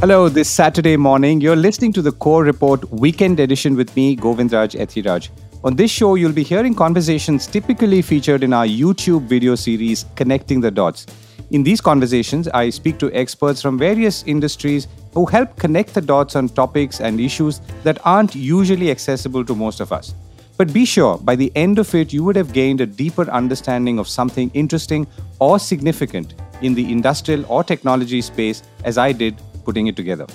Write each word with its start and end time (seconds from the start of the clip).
Hello, 0.00 0.28
this 0.28 0.50
Saturday 0.50 0.94
morning, 0.94 1.40
you're 1.40 1.56
listening 1.56 1.90
to 1.94 2.02
the 2.02 2.12
Core 2.12 2.44
Report 2.44 2.84
Weekend 2.92 3.40
Edition 3.40 3.74
with 3.74 3.96
me, 3.96 4.14
Govindraj 4.14 4.78
Ethiraj. 4.78 5.30
On 5.64 5.74
this 5.74 5.90
show, 5.90 6.16
you'll 6.16 6.34
be 6.34 6.42
hearing 6.42 6.74
conversations 6.74 7.46
typically 7.46 8.02
featured 8.02 8.44
in 8.44 8.52
our 8.52 8.66
YouTube 8.66 9.22
video 9.22 9.54
series, 9.54 10.04
Connecting 10.14 10.60
the 10.60 10.70
Dots. 10.70 11.06
In 11.50 11.62
these 11.62 11.80
conversations, 11.80 12.46
I 12.48 12.68
speak 12.68 12.98
to 12.98 13.10
experts 13.14 13.62
from 13.62 13.78
various 13.78 14.22
industries 14.24 14.86
who 15.14 15.24
help 15.24 15.56
connect 15.56 15.94
the 15.94 16.02
dots 16.02 16.36
on 16.36 16.50
topics 16.50 17.00
and 17.00 17.18
issues 17.18 17.62
that 17.82 17.98
aren't 18.04 18.34
usually 18.34 18.90
accessible 18.90 19.46
to 19.46 19.54
most 19.54 19.80
of 19.80 19.92
us. 19.92 20.14
But 20.58 20.74
be 20.74 20.84
sure, 20.84 21.16
by 21.16 21.36
the 21.36 21.50
end 21.54 21.78
of 21.78 21.94
it, 21.94 22.12
you 22.12 22.22
would 22.22 22.36
have 22.36 22.52
gained 22.52 22.82
a 22.82 22.86
deeper 22.86 23.30
understanding 23.30 23.98
of 23.98 24.08
something 24.08 24.50
interesting 24.52 25.06
or 25.38 25.58
significant 25.58 26.34
in 26.60 26.74
the 26.74 26.92
industrial 26.92 27.46
or 27.48 27.64
technology 27.64 28.20
space 28.20 28.62
as 28.84 28.98
I 28.98 29.12
did 29.12 29.40
putting 29.66 29.88
it 29.88 29.96
together. 29.96 30.26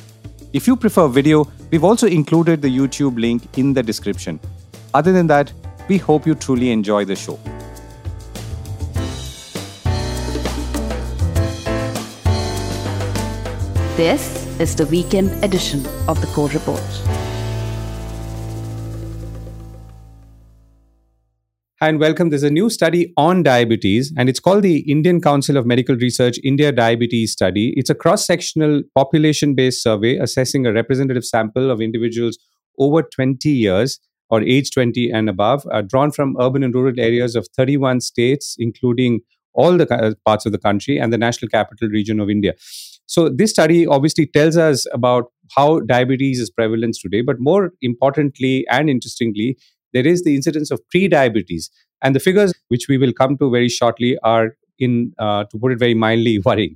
If 0.53 0.67
you 0.67 0.75
prefer 0.75 1.07
video, 1.07 1.47
we've 1.71 1.85
also 1.85 2.07
included 2.07 2.61
the 2.61 2.69
YouTube 2.77 3.19
link 3.19 3.57
in 3.57 3.73
the 3.73 3.81
description. 3.81 4.39
Other 4.93 5.13
than 5.13 5.27
that, 5.27 5.53
we 5.87 5.97
hope 5.97 6.27
you 6.27 6.35
truly 6.35 6.71
enjoy 6.71 7.05
the 7.05 7.15
show. 7.15 7.39
This 13.95 14.45
is 14.59 14.75
the 14.75 14.85
weekend 14.87 15.43
edition 15.43 15.85
of 16.07 16.19
the 16.19 16.27
Core 16.35 16.49
Report. 16.49 17.20
And 21.81 21.99
welcome. 21.99 22.29
There's 22.29 22.43
a 22.43 22.51
new 22.51 22.69
study 22.69 23.11
on 23.17 23.41
diabetes, 23.41 24.13
and 24.15 24.29
it's 24.29 24.39
called 24.39 24.61
the 24.61 24.81
Indian 24.81 25.19
Council 25.19 25.57
of 25.57 25.65
Medical 25.65 25.95
Research 25.95 26.37
India 26.43 26.71
Diabetes 26.71 27.31
Study. 27.31 27.73
It's 27.75 27.89
a 27.89 27.95
cross 27.95 28.23
sectional 28.23 28.83
population 28.93 29.55
based 29.55 29.81
survey 29.81 30.17
assessing 30.17 30.67
a 30.67 30.73
representative 30.73 31.25
sample 31.25 31.71
of 31.71 31.81
individuals 31.81 32.37
over 32.77 33.01
20 33.01 33.49
years 33.49 33.99
or 34.29 34.43
age 34.43 34.69
20 34.69 35.09
and 35.09 35.27
above, 35.27 35.65
uh, 35.71 35.81
drawn 35.81 36.11
from 36.11 36.37
urban 36.39 36.63
and 36.63 36.75
rural 36.75 36.99
areas 36.99 37.35
of 37.35 37.47
31 37.57 37.99
states, 37.99 38.55
including 38.59 39.21
all 39.53 39.75
the 39.75 40.15
parts 40.23 40.45
of 40.45 40.51
the 40.51 40.59
country 40.59 40.99
and 40.99 41.11
the 41.11 41.17
national 41.17 41.49
capital 41.49 41.89
region 41.89 42.19
of 42.19 42.29
India. 42.29 42.53
So, 43.07 43.27
this 43.27 43.49
study 43.49 43.87
obviously 43.87 44.27
tells 44.27 44.55
us 44.55 44.85
about 44.93 45.31
how 45.55 45.79
diabetes 45.79 46.39
is 46.39 46.51
prevalent 46.51 46.95
today, 47.01 47.21
but 47.21 47.39
more 47.39 47.73
importantly 47.81 48.67
and 48.69 48.87
interestingly, 48.87 49.57
there 49.93 50.07
is 50.07 50.23
the 50.23 50.35
incidence 50.35 50.71
of 50.71 50.81
pre-diabetes 50.89 51.69
and 52.01 52.15
the 52.15 52.19
figures 52.19 52.53
which 52.69 52.87
we 52.87 52.97
will 52.97 53.13
come 53.13 53.37
to 53.37 53.49
very 53.49 53.69
shortly 53.69 54.17
are 54.23 54.55
in 54.79 55.13
uh, 55.19 55.43
to 55.45 55.57
put 55.57 55.71
it 55.71 55.79
very 55.79 55.93
mildly 55.93 56.39
worrying 56.45 56.75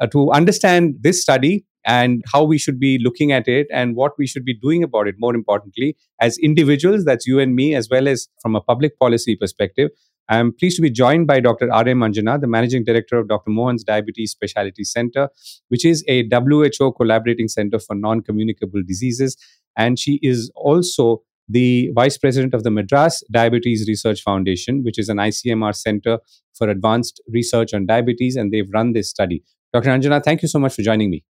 uh, 0.00 0.06
to 0.06 0.30
understand 0.32 0.96
this 1.00 1.22
study 1.22 1.64
and 1.84 2.24
how 2.32 2.42
we 2.42 2.58
should 2.58 2.80
be 2.80 2.98
looking 2.98 3.30
at 3.32 3.46
it 3.46 3.68
and 3.70 3.94
what 3.94 4.12
we 4.18 4.26
should 4.26 4.44
be 4.44 4.54
doing 4.54 4.82
about 4.82 5.06
it 5.06 5.14
more 5.18 5.34
importantly 5.34 5.96
as 6.20 6.36
individuals 6.38 7.04
that's 7.04 7.26
you 7.26 7.38
and 7.38 7.54
me 7.54 7.74
as 7.74 7.88
well 7.90 8.08
as 8.08 8.28
from 8.42 8.56
a 8.56 8.60
public 8.60 8.98
policy 8.98 9.36
perspective 9.36 9.90
i'm 10.28 10.52
pleased 10.52 10.76
to 10.76 10.82
be 10.82 10.90
joined 10.90 11.26
by 11.26 11.38
dr 11.38 11.72
r.m. 11.72 12.00
anjana 12.00 12.40
the 12.40 12.48
managing 12.48 12.84
director 12.84 13.18
of 13.18 13.28
dr 13.28 13.48
mohan's 13.50 13.84
diabetes 13.84 14.32
specialty 14.32 14.84
center 14.84 15.28
which 15.68 15.84
is 15.84 16.04
a 16.08 16.28
who 16.28 16.92
collaborating 16.92 17.48
center 17.48 17.78
for 17.78 17.94
non-communicable 17.94 18.82
diseases 18.82 19.36
and 19.76 19.98
she 19.98 20.18
is 20.22 20.50
also 20.56 21.22
the 21.48 21.90
vice 21.94 22.18
president 22.18 22.54
of 22.54 22.62
the 22.62 22.70
Madras 22.70 23.22
Diabetes 23.30 23.86
Research 23.88 24.22
Foundation, 24.22 24.82
which 24.82 24.98
is 24.98 25.08
an 25.08 25.18
ICMR 25.18 25.74
center 25.74 26.18
for 26.54 26.68
advanced 26.68 27.22
research 27.28 27.72
on 27.74 27.86
diabetes, 27.86 28.36
and 28.36 28.52
they've 28.52 28.70
run 28.72 28.92
this 28.92 29.08
study. 29.08 29.42
Dr. 29.72 29.90
Anjana, 29.90 30.22
thank 30.22 30.42
you 30.42 30.48
so 30.48 30.58
much 30.58 30.74
for 30.74 30.82
joining 30.82 31.10
me. 31.10 31.24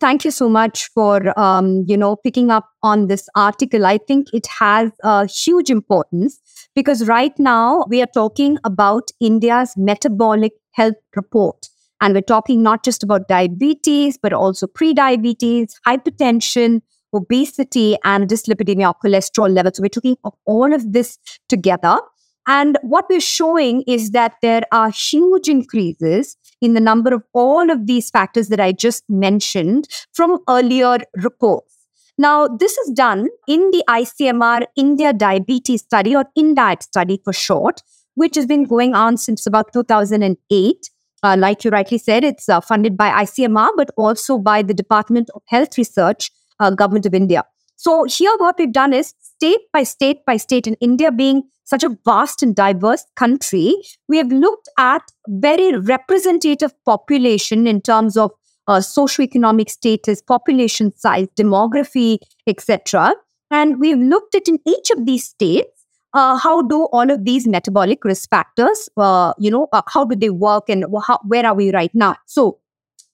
Thank 0.00 0.24
you 0.24 0.30
so 0.30 0.48
much 0.48 0.88
for 0.94 1.38
um, 1.38 1.84
you 1.88 1.96
know 1.96 2.14
picking 2.14 2.50
up 2.50 2.68
on 2.84 3.08
this 3.08 3.28
article. 3.34 3.84
I 3.84 3.98
think 3.98 4.28
it 4.32 4.46
has 4.46 4.92
a 5.02 5.26
huge 5.26 5.70
importance 5.70 6.40
because 6.74 7.08
right 7.08 7.36
now 7.38 7.84
we 7.88 8.00
are 8.00 8.12
talking 8.14 8.58
about 8.62 9.10
India's 9.20 9.74
metabolic 9.76 10.52
health 10.72 10.94
report. 11.16 11.66
And 12.00 12.14
we're 12.14 12.20
talking 12.20 12.62
not 12.62 12.84
just 12.84 13.02
about 13.02 13.26
diabetes, 13.26 14.16
but 14.16 14.32
also 14.32 14.68
pre-diabetes, 14.68 15.74
hypertension, 15.84 16.82
obesity 17.14 17.96
and 18.04 18.28
dyslipidemia 18.28 18.88
or 18.88 18.94
cholesterol 19.02 19.50
levels. 19.50 19.76
So 19.76 19.82
we're 19.82 19.88
talking 19.88 20.16
of 20.24 20.34
all 20.44 20.74
of 20.74 20.92
this 20.92 21.18
together. 21.48 21.98
And 22.46 22.78
what 22.82 23.04
we're 23.10 23.20
showing 23.20 23.82
is 23.86 24.12
that 24.12 24.34
there 24.40 24.62
are 24.72 24.90
huge 24.90 25.48
increases 25.48 26.36
in 26.62 26.74
the 26.74 26.80
number 26.80 27.14
of 27.14 27.22
all 27.34 27.70
of 27.70 27.86
these 27.86 28.10
factors 28.10 28.48
that 28.48 28.58
I 28.58 28.72
just 28.72 29.04
mentioned 29.08 29.86
from 30.12 30.38
earlier 30.48 30.98
reports. 31.22 31.76
Now, 32.16 32.48
this 32.48 32.76
is 32.78 32.90
done 32.94 33.28
in 33.46 33.70
the 33.70 33.84
ICMR 33.88 34.64
India 34.76 35.12
Diabetes 35.12 35.82
Study 35.82 36.16
or 36.16 36.24
INDIAB 36.36 36.82
study 36.82 37.20
for 37.22 37.32
short, 37.32 37.82
which 38.14 38.34
has 38.34 38.46
been 38.46 38.64
going 38.64 38.94
on 38.94 39.16
since 39.16 39.46
about 39.46 39.72
2008. 39.72 40.90
Uh, 41.22 41.36
like 41.38 41.64
you 41.64 41.70
rightly 41.70 41.98
said, 41.98 42.24
it's 42.24 42.48
uh, 42.48 42.60
funded 42.60 42.96
by 42.96 43.10
ICMR, 43.24 43.68
but 43.76 43.90
also 43.96 44.38
by 44.38 44.62
the 44.62 44.74
Department 44.74 45.30
of 45.34 45.42
Health 45.46 45.78
Research 45.78 46.30
uh, 46.60 46.70
government 46.70 47.06
of 47.06 47.14
India. 47.14 47.44
So 47.76 48.04
here, 48.04 48.34
what 48.38 48.56
we've 48.58 48.72
done 48.72 48.92
is 48.92 49.14
state 49.20 49.60
by 49.72 49.84
state 49.84 50.24
by 50.26 50.36
state, 50.36 50.66
in 50.66 50.74
India 50.80 51.12
being 51.12 51.44
such 51.64 51.84
a 51.84 51.96
vast 52.04 52.42
and 52.42 52.56
diverse 52.56 53.04
country, 53.14 53.74
we 54.08 54.16
have 54.16 54.32
looked 54.32 54.68
at 54.78 55.02
very 55.28 55.76
representative 55.76 56.72
population 56.84 57.66
in 57.66 57.82
terms 57.82 58.16
of 58.16 58.30
uh, 58.66 58.78
socioeconomic 58.78 59.68
status, 59.68 60.22
population 60.22 60.96
size, 60.96 61.28
demography, 61.38 62.18
etc. 62.46 63.14
And 63.50 63.78
we've 63.78 63.98
looked 63.98 64.34
at 64.34 64.48
in 64.48 64.58
each 64.66 64.90
of 64.90 65.04
these 65.06 65.24
states 65.24 65.78
uh, 66.14 66.36
how 66.36 66.62
do 66.62 66.84
all 66.86 67.10
of 67.10 67.24
these 67.24 67.46
metabolic 67.46 68.04
risk 68.04 68.30
factors, 68.30 68.88
uh, 68.96 69.34
you 69.38 69.50
know, 69.50 69.68
uh, 69.72 69.82
how 69.88 70.04
do 70.04 70.16
they 70.16 70.30
work 70.30 70.68
and 70.68 70.84
how, 71.06 71.18
where 71.24 71.46
are 71.46 71.54
we 71.54 71.70
right 71.72 71.94
now? 71.94 72.16
So 72.26 72.58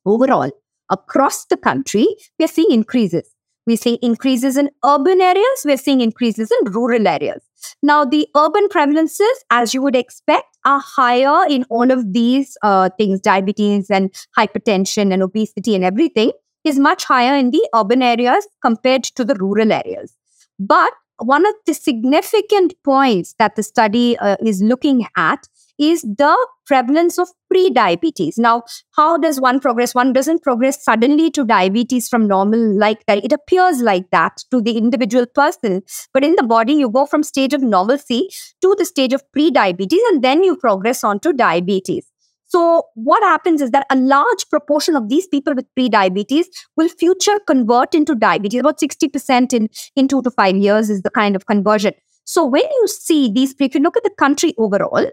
overall, 0.07 0.51
across 0.91 1.47
the 1.47 1.57
country, 1.57 2.07
we 2.39 2.45
are 2.45 2.49
seeing 2.49 2.71
increases. 2.71 3.34
We're 3.67 3.77
seeing 3.77 3.99
increases 4.03 4.57
in 4.57 4.71
urban 4.85 5.21
areas, 5.21 5.63
we're 5.65 5.79
seeing 5.79 6.01
increases 6.01 6.51
in 6.51 6.73
rural 6.73 7.09
areas. 7.09 7.43
Now, 7.83 8.05
the 8.05 8.29
urban 8.37 8.69
prevalences, 8.69 9.35
as 9.51 9.73
you 9.73 9.81
would 9.83 9.97
expect, 9.97 10.47
are 10.67 10.81
higher 10.81 11.47
in 11.49 11.65
all 11.71 11.91
of 11.91 12.13
these 12.13 12.57
uh, 12.63 12.91
things 12.99 13.21
diabetes 13.21 13.91
and 13.91 14.15
hypertension 14.39 15.13
and 15.13 15.23
obesity 15.23 15.75
and 15.75 15.85
everything 15.85 16.33
is 16.65 16.79
much 16.79 17.05
higher 17.05 17.37
in 17.37 17.51
the 17.51 17.69
urban 17.75 18.03
areas 18.03 18.47
compared 18.63 19.05
to 19.05 19.25
the 19.25 19.35
rural 19.35 19.73
areas. 19.73 20.15
But 20.59 20.93
one 21.19 21.47
of 21.47 21.55
the 21.67 21.75
significant 21.75 22.75
points 22.85 23.35
that 23.39 23.57
the 23.57 23.63
study 23.63 24.17
uh, 24.19 24.37
is 24.45 24.63
looking 24.63 25.07
at 25.17 25.49
is 25.79 26.03
the 26.03 26.37
prevalence 26.67 27.19
of 27.19 27.29
pre-diabetes. 27.51 28.39
Now, 28.39 28.63
how 28.97 29.17
does 29.17 29.41
one 29.41 29.61
progress? 29.61 29.95
One 29.95 30.13
doesn't 30.13 30.43
progress 30.43 30.83
suddenly 30.83 31.31
to 31.33 31.45
diabetes 31.45 32.09
from 32.09 32.27
normal 32.27 32.79
like 32.79 33.05
that. 33.07 33.25
It 33.25 33.33
appears 33.33 33.81
like 33.81 34.11
that 34.11 34.39
to 34.51 34.61
the 34.61 34.77
individual 34.77 35.27
person. 35.27 35.83
But 36.13 36.25
in 36.25 36.37
the 36.37 36.43
body, 36.43 36.75
you 36.75 36.91
go 36.91 37.07
from 37.07 37.23
stage 37.23 37.53
of 37.55 37.63
normalcy 37.63 38.29
to 38.63 38.75
the 38.79 38.85
stage 38.85 39.13
of 39.13 39.23
pre-diabetes 39.33 40.01
and 40.11 40.23
then 40.23 40.43
you 40.43 40.57
progress 40.57 41.05
on 41.05 41.21
to 41.21 41.33
diabetes. 41.33 42.11
So 42.47 42.85
what 42.95 43.23
happens 43.25 43.61
is 43.61 43.73
that 43.73 43.87
a 43.91 43.97
large 43.97 44.49
proportion 44.49 44.95
of 44.95 45.09
these 45.09 45.27
people 45.27 45.55
with 45.55 45.67
pre-diabetes 45.75 46.49
will 46.77 46.89
future 46.89 47.39
convert 47.49 47.95
into 47.95 48.15
diabetes. 48.15 48.61
About 48.61 48.79
60% 48.79 49.53
in, 49.53 49.69
in 49.97 50.07
two 50.07 50.23
to 50.23 50.31
five 50.31 50.57
years 50.57 50.89
is 50.89 51.03
the 51.03 51.11
kind 51.11 51.35
of 51.35 51.47
conversion. 51.47 51.95
So 52.25 52.45
when 52.45 52.63
you 52.63 52.87
see 52.87 53.31
these, 53.33 53.55
if 53.59 53.75
you 53.75 53.81
look 53.81 53.97
at 53.97 54.05
the 54.05 54.15
country 54.17 54.55
overall, 54.57 55.11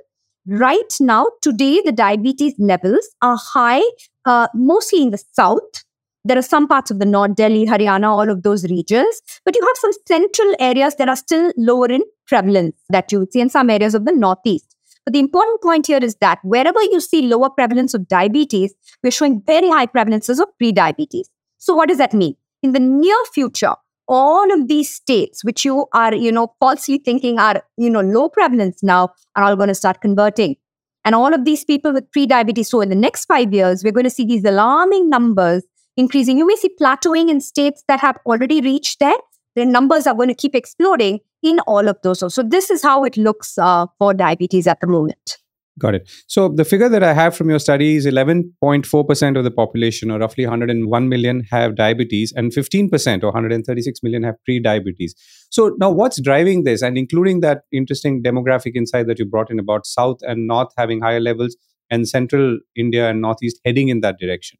Right 0.47 0.93
now, 0.99 1.27
today, 1.43 1.81
the 1.85 1.91
diabetes 1.91 2.55
levels 2.57 3.07
are 3.21 3.37
high, 3.37 3.83
uh, 4.25 4.47
mostly 4.55 5.03
in 5.03 5.11
the 5.11 5.23
south. 5.33 5.83
There 6.23 6.37
are 6.37 6.43
some 6.43 6.67
parts 6.67 6.89
of 6.89 6.99
the 6.99 7.05
north, 7.05 7.35
Delhi, 7.35 7.65
Haryana, 7.65 8.07
all 8.07 8.29
of 8.29 8.41
those 8.41 8.63
regions. 8.65 9.21
But 9.45 9.55
you 9.55 9.61
have 9.61 9.77
some 9.77 9.91
central 10.07 10.55
areas 10.59 10.95
that 10.95 11.09
are 11.09 11.15
still 11.15 11.51
lower 11.57 11.91
in 11.91 12.01
prevalence 12.27 12.75
that 12.89 13.11
you 13.11 13.19
would 13.19 13.31
see 13.31 13.41
in 13.41 13.49
some 13.49 13.69
areas 13.69 13.93
of 13.93 14.05
the 14.05 14.13
northeast. 14.13 14.75
But 15.05 15.13
the 15.13 15.19
important 15.19 15.61
point 15.61 15.87
here 15.87 15.99
is 16.01 16.15
that 16.21 16.39
wherever 16.43 16.81
you 16.83 17.01
see 17.01 17.21
lower 17.23 17.49
prevalence 17.49 17.93
of 17.93 18.07
diabetes, 18.07 18.73
we're 19.03 19.11
showing 19.11 19.41
very 19.45 19.69
high 19.69 19.87
prevalences 19.87 20.39
of 20.39 20.47
pre-diabetes. 20.57 21.29
So 21.57 21.75
what 21.75 21.89
does 21.89 21.97
that 21.99 22.13
mean? 22.13 22.35
In 22.63 22.71
the 22.71 22.79
near 22.79 23.17
future, 23.33 23.75
all 24.11 24.51
of 24.53 24.67
these 24.67 24.93
states 24.93 25.43
which 25.43 25.63
you 25.65 25.85
are 25.93 26.13
you 26.13 26.31
know 26.31 26.47
falsely 26.59 26.97
thinking 26.97 27.39
are 27.39 27.63
you 27.77 27.89
know 27.89 28.01
low 28.01 28.27
prevalence 28.29 28.83
now 28.83 29.09
are 29.35 29.43
all 29.43 29.55
going 29.55 29.69
to 29.69 29.75
start 29.75 30.01
converting. 30.01 30.55
And 31.03 31.15
all 31.15 31.33
of 31.33 31.45
these 31.45 31.63
people 31.65 31.93
with 31.93 32.11
pre-diabetes 32.11 32.69
so 32.69 32.81
in 32.81 32.89
the 32.89 32.95
next 32.95 33.25
five 33.25 33.53
years 33.53 33.83
we're 33.83 33.97
going 33.99 34.09
to 34.11 34.17
see 34.17 34.25
these 34.25 34.45
alarming 34.45 35.09
numbers 35.09 35.63
increasing. 35.97 36.37
You 36.37 36.45
may 36.45 36.55
see 36.55 36.69
plateauing 36.79 37.29
in 37.29 37.41
states 37.41 37.83
that 37.87 37.99
have 38.01 38.17
already 38.25 38.61
reached 38.61 38.99
there. 38.99 39.17
The 39.55 39.65
numbers 39.65 40.05
are 40.07 40.13
going 40.13 40.29
to 40.29 40.35
keep 40.35 40.55
exploding 40.55 41.19
in 41.43 41.59
all 41.61 41.87
of 41.87 41.97
those 42.03 42.19
so 42.33 42.43
this 42.43 42.69
is 42.69 42.83
how 42.83 43.03
it 43.03 43.17
looks 43.17 43.57
uh, 43.57 43.87
for 43.97 44.13
diabetes 44.13 44.67
at 44.67 44.79
the 44.79 44.87
moment 44.87 45.37
Got 45.79 45.95
it. 45.95 46.09
So 46.27 46.49
the 46.49 46.65
figure 46.65 46.89
that 46.89 47.01
I 47.01 47.13
have 47.13 47.35
from 47.35 47.49
your 47.49 47.57
study 47.57 47.95
is 47.95 48.05
11.4% 48.05 49.37
of 49.37 49.43
the 49.43 49.51
population, 49.51 50.11
or 50.11 50.19
roughly 50.19 50.45
101 50.45 51.09
million, 51.09 51.45
have 51.49 51.75
diabetes, 51.75 52.33
and 52.35 52.51
15%, 52.51 53.23
or 53.23 53.27
136 53.27 54.03
million, 54.03 54.23
have 54.23 54.35
pre-diabetes. 54.43 55.15
So 55.49 55.75
now, 55.79 55.89
what's 55.89 56.21
driving 56.21 56.65
this, 56.65 56.81
and 56.81 56.97
including 56.97 57.39
that 57.39 57.61
interesting 57.71 58.21
demographic 58.21 58.75
insight 58.75 59.07
that 59.07 59.17
you 59.17 59.25
brought 59.25 59.49
in 59.49 59.59
about 59.59 59.85
South 59.85 60.17
and 60.23 60.45
North 60.45 60.73
having 60.77 61.01
higher 61.01 61.21
levels, 61.21 61.55
and 61.89 62.07
Central 62.07 62.57
India 62.75 63.09
and 63.09 63.21
Northeast 63.21 63.59
heading 63.65 63.89
in 63.89 64.01
that 64.01 64.17
direction? 64.19 64.57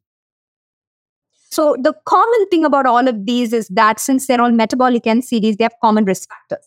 So 1.50 1.76
the 1.82 1.94
common 2.06 2.48
thing 2.48 2.64
about 2.64 2.86
all 2.86 3.06
of 3.06 3.26
these 3.26 3.52
is 3.52 3.68
that 3.68 4.00
since 4.00 4.26
they're 4.26 4.40
all 4.40 4.52
metabolic 4.52 5.02
NCDs, 5.04 5.58
they 5.58 5.64
have 5.64 5.74
common 5.82 6.04
risk 6.04 6.28
factors. 6.28 6.66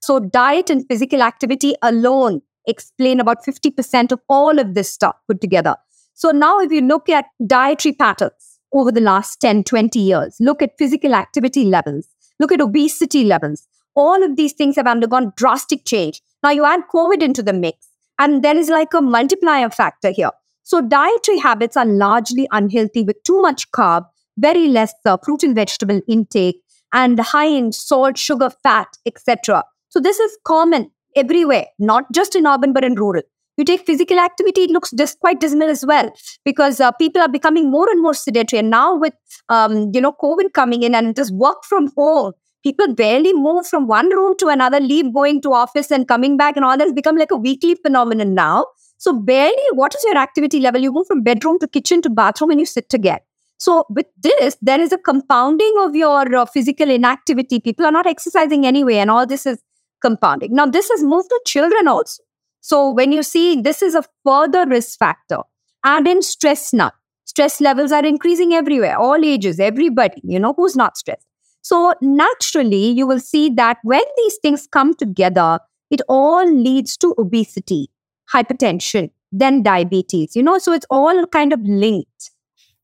So 0.00 0.20
diet 0.20 0.70
and 0.70 0.86
physical 0.86 1.22
activity 1.22 1.74
alone 1.82 2.42
explain 2.66 3.20
about 3.20 3.44
50% 3.44 4.12
of 4.12 4.20
all 4.28 4.58
of 4.58 4.74
this 4.74 4.90
stuff 4.92 5.16
put 5.26 5.40
together. 5.40 5.76
So 6.14 6.30
now 6.30 6.58
if 6.58 6.72
you 6.72 6.80
look 6.80 7.08
at 7.08 7.26
dietary 7.46 7.92
patterns 7.94 8.58
over 8.72 8.90
the 8.90 9.00
last 9.00 9.40
10, 9.40 9.64
20 9.64 9.98
years, 9.98 10.36
look 10.40 10.60
at 10.62 10.76
physical 10.78 11.14
activity 11.14 11.64
levels, 11.64 12.08
look 12.40 12.52
at 12.52 12.60
obesity 12.60 13.24
levels, 13.24 13.66
all 13.94 14.22
of 14.22 14.36
these 14.36 14.52
things 14.52 14.76
have 14.76 14.86
undergone 14.86 15.32
drastic 15.36 15.84
change. 15.84 16.20
Now 16.42 16.50
you 16.50 16.64
add 16.64 16.82
COVID 16.92 17.22
into 17.22 17.42
the 17.42 17.52
mix, 17.52 17.88
and 18.18 18.42
there 18.42 18.56
is 18.56 18.68
like 18.68 18.94
a 18.94 19.00
multiplier 19.00 19.70
factor 19.70 20.10
here. 20.10 20.30
So 20.62 20.80
dietary 20.80 21.38
habits 21.38 21.76
are 21.76 21.86
largely 21.86 22.46
unhealthy 22.52 23.02
with 23.02 23.22
too 23.24 23.40
much 23.40 23.70
carb, 23.70 24.04
very 24.36 24.68
less 24.68 24.92
uh, 25.04 25.16
fruit 25.24 25.42
and 25.42 25.54
vegetable 25.54 26.00
intake, 26.06 26.60
and 26.92 27.18
high 27.18 27.46
in 27.46 27.72
salt, 27.72 28.18
sugar, 28.18 28.50
fat, 28.62 28.88
etc. 29.06 29.64
So 29.88 30.00
this 30.00 30.18
is 30.20 30.36
common 30.44 30.90
everywhere, 31.18 31.66
not 31.78 32.10
just 32.12 32.36
in 32.36 32.46
urban 32.46 32.72
but 32.72 32.84
in 32.84 32.94
rural. 32.94 33.22
You 33.58 33.64
take 33.64 33.84
physical 33.84 34.20
activity, 34.20 34.62
it 34.62 34.70
looks 34.70 34.92
just 34.92 35.18
quite 35.18 35.40
dismal 35.40 35.68
as 35.68 35.84
well 35.84 36.12
because 36.44 36.80
uh, 36.80 36.92
people 36.92 37.20
are 37.20 37.28
becoming 37.28 37.70
more 37.70 37.90
and 37.90 38.00
more 38.00 38.14
sedentary. 38.14 38.60
And 38.60 38.70
now 38.70 38.96
with 38.96 39.14
um, 39.48 39.90
you 39.92 40.00
know 40.00 40.12
COVID 40.22 40.52
coming 40.52 40.84
in 40.84 40.94
and 40.94 41.16
just 41.16 41.34
work 41.34 41.64
from 41.64 41.90
home, 41.96 42.32
people 42.62 42.94
barely 42.94 43.32
move 43.32 43.66
from 43.66 43.88
one 43.88 44.10
room 44.10 44.36
to 44.38 44.46
another, 44.46 44.78
leave 44.78 45.12
going 45.12 45.40
to 45.42 45.52
office 45.52 45.90
and 45.90 46.06
coming 46.06 46.36
back, 46.36 46.56
and 46.56 46.64
all 46.64 46.78
that's 46.78 46.92
become 46.92 47.16
like 47.16 47.32
a 47.32 47.36
weekly 47.36 47.74
phenomenon 47.74 48.32
now. 48.34 48.66
So 48.98 49.12
barely, 49.12 49.62
what 49.72 49.94
is 49.94 50.04
your 50.04 50.18
activity 50.18 50.60
level? 50.60 50.80
You 50.80 50.92
move 50.92 51.08
from 51.08 51.22
bedroom 51.22 51.58
to 51.58 51.66
kitchen 51.66 52.00
to 52.02 52.10
bathroom, 52.10 52.50
and 52.50 52.60
you 52.60 52.66
sit 52.66 52.94
again. 52.94 53.18
So 53.58 53.86
with 53.90 54.06
this, 54.22 54.56
there 54.62 54.80
is 54.80 54.92
a 54.92 54.98
compounding 54.98 55.74
of 55.80 55.96
your 55.96 56.32
uh, 56.36 56.46
physical 56.46 56.88
inactivity. 56.88 57.58
People 57.58 57.86
are 57.86 57.92
not 57.92 58.06
exercising 58.06 58.66
anyway, 58.66 58.98
and 58.98 59.10
all 59.10 59.26
this 59.26 59.46
is 59.46 59.60
compounding. 60.00 60.54
Now, 60.54 60.66
this 60.66 60.88
has 60.90 61.02
moved 61.02 61.28
to 61.30 61.40
children 61.46 61.88
also. 61.88 62.22
So 62.60 62.90
when 62.90 63.12
you 63.12 63.22
see 63.22 63.60
this 63.60 63.82
is 63.82 63.94
a 63.94 64.04
further 64.24 64.66
risk 64.66 64.98
factor. 64.98 65.38
Add 65.84 66.06
in 66.06 66.22
stress 66.22 66.72
now. 66.72 66.92
Stress 67.24 67.60
levels 67.60 67.92
are 67.92 68.04
increasing 68.04 68.52
everywhere, 68.52 68.98
all 68.98 69.24
ages, 69.24 69.60
everybody, 69.60 70.20
you 70.24 70.40
know, 70.40 70.54
who's 70.56 70.74
not 70.74 70.96
stressed. 70.96 71.26
So 71.62 71.94
naturally, 72.00 72.86
you 72.90 73.06
will 73.06 73.20
see 73.20 73.50
that 73.50 73.78
when 73.82 74.02
these 74.16 74.38
things 74.40 74.66
come 74.66 74.94
together, 74.94 75.60
it 75.90 76.00
all 76.08 76.50
leads 76.50 76.96
to 76.98 77.14
obesity, 77.18 77.90
hypertension, 78.34 79.10
then 79.30 79.62
diabetes, 79.62 80.34
you 80.34 80.42
know, 80.42 80.58
so 80.58 80.72
it's 80.72 80.86
all 80.90 81.26
kind 81.26 81.52
of 81.52 81.60
linked. 81.62 82.30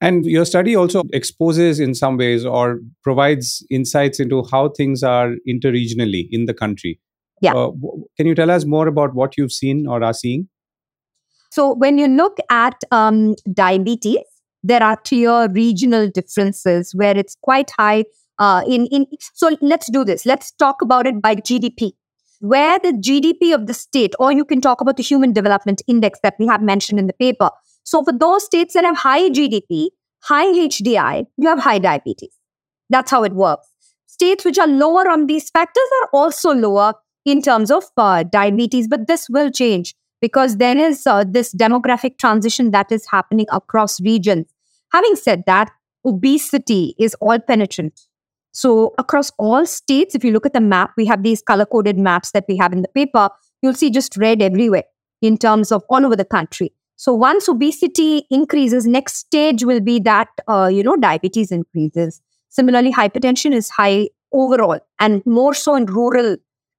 And 0.01 0.27
your 0.27 0.45
study 0.45 0.77
also 0.77 1.03
exposes, 1.13 1.81
in 1.81 1.95
some 1.95 2.19
ways, 2.19 2.45
or 2.45 2.81
provides 3.03 3.67
insights 3.71 4.21
into 4.21 4.45
how 4.51 4.69
things 4.69 5.03
are 5.03 5.33
interregionally 5.49 6.29
in 6.31 6.45
the 6.45 6.53
country. 6.53 7.01
Yeah. 7.45 7.55
Uh, 7.55 7.71
can 8.17 8.27
you 8.27 8.35
tell 8.35 8.51
us 8.51 8.65
more 8.65 8.89
about 8.89 9.15
what 9.15 9.37
you've 9.37 9.53
seen 9.53 9.87
or 9.87 10.03
are 10.03 10.15
seeing? 10.15 10.49
So, 11.51 11.75
when 11.75 11.99
you 11.99 12.09
look 12.09 12.39
at 12.51 12.83
um, 12.91 13.35
diabetes, 13.53 14.25
there 14.63 14.83
are 14.83 14.97
clear 14.97 15.49
regional 15.51 16.09
differences 16.09 16.95
where 16.95 17.17
it's 17.17 17.37
quite 17.43 17.71
high. 17.79 18.05
Uh, 18.39 18.63
in 18.67 18.87
in 18.87 19.07
so 19.35 19.57
let's 19.61 19.91
do 19.91 20.05
this. 20.05 20.27
Let's 20.27 20.51
talk 20.53 20.83
about 20.83 21.07
it 21.07 21.21
by 21.21 21.37
GDP. 21.37 21.93
Where 22.41 22.79
the 22.79 22.93
GDP 22.93 23.55
of 23.55 23.67
the 23.67 23.75
state, 23.75 24.15
or 24.19 24.33
you 24.33 24.45
can 24.45 24.61
talk 24.61 24.81
about 24.81 24.97
the 24.97 25.03
Human 25.03 25.33
Development 25.33 25.81
Index 25.87 26.19
that 26.23 26.35
we 26.39 26.47
have 26.47 26.63
mentioned 26.63 26.99
in 26.99 27.07
the 27.07 27.13
paper, 27.13 27.51
so 27.85 28.03
for 28.03 28.13
those 28.13 28.45
states 28.45 28.75
that 28.75 28.85
have 28.85 28.97
high 28.97 29.29
GDP, 29.29 29.89
high 30.23 30.47
HDI, 30.47 31.27
you 31.37 31.49
have 31.49 31.61
high 31.61 31.79
diabetes. 31.79 32.35
That's 32.91 33.11
how 33.11 33.23
it 33.23 33.33
works. 33.33 33.69
States 34.07 34.45
which 34.45 34.59
are 34.59 34.67
lower 34.67 35.09
on 35.09 35.27
these 35.27 35.51
factors 35.51 35.89
are 36.03 36.09
also 36.13 36.55
lower 36.55 36.95
in 37.25 37.43
terms 37.43 37.71
of 37.71 37.85
uh, 37.97 38.23
diabetes, 38.23 38.89
but 38.89 39.07
this 39.07 39.29
will 39.29 39.51
change 39.51 39.95
because 40.21 40.57
there 40.57 40.77
is 40.77 41.07
uh, 41.07 41.25
this 41.27 41.55
demographic 41.55 42.19
transition 42.19 42.71
that 42.71 42.91
is 42.91 43.07
happening 43.11 43.47
across 43.53 44.01
regions. 44.01 44.47
Having 44.93 45.17
said 45.17 45.43
that, 45.47 45.71
obesity 46.05 46.95
is 46.99 47.15
all 47.21 47.39
penetrant. 47.39 48.01
So, 48.53 48.95
across 48.99 49.33
all 49.39 49.67
states, 49.67 50.15
if 50.15 50.23
you 50.23 50.31
look 50.31 50.47
at 50.47 50.53
the 50.53 50.61
map, 50.61 50.93
we 50.97 51.07
have 51.07 51.25
these 51.25 51.43
color 51.43 51.67
coded 51.67 51.99
maps 51.99 52.31
that 52.33 52.45
we 52.49 52.57
have 52.57 52.73
in 52.73 52.83
the 52.83 52.89
paper, 52.89 53.29
you'll 53.63 53.75
see 53.75 53.91
just 53.91 54.17
red 54.17 54.41
everywhere 54.41 54.85
in 55.21 55.37
terms 55.37 55.73
of 55.73 55.83
all 55.89 56.07
over 56.07 56.15
the 56.15 56.25
country. 56.25 56.73
So 56.97 57.13
once 57.13 57.49
obesity 57.49 58.27
increases, 58.31 58.87
next 58.87 59.17
stage 59.17 59.65
will 59.65 59.81
be 59.81 59.99
that 60.01 60.29
uh, 60.47 60.71
you 60.73 60.83
know 60.83 60.97
diabetes 60.97 61.51
increases. 61.51 62.23
Similarly, 62.51 62.93
hypertension 62.93 63.53
is 63.53 63.69
high 63.69 64.09
overall, 64.33 64.79
and 65.01 65.25
more 65.27 65.55
so 65.55 65.75
in 65.75 65.87
rural, 65.87 66.37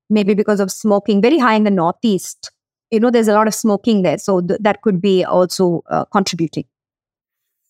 maybe 0.09 0.33
because 0.33 0.59
of 0.59 0.71
smoking. 0.71 1.21
Very 1.21 1.39
high 1.39 1.55
in 1.55 1.63
the 1.63 1.71
northeast. 1.71 2.51
You 2.91 2.99
know, 2.99 3.09
there's 3.09 3.27
a 3.27 3.33
lot 3.33 3.47
of 3.47 3.53
smoking 3.53 4.03
there, 4.03 4.17
so 4.17 4.41
th- 4.41 4.59
that 4.61 4.81
could 4.81 5.01
be 5.01 5.23
also 5.23 5.83
uh, 5.89 6.05
contributing. 6.05 6.65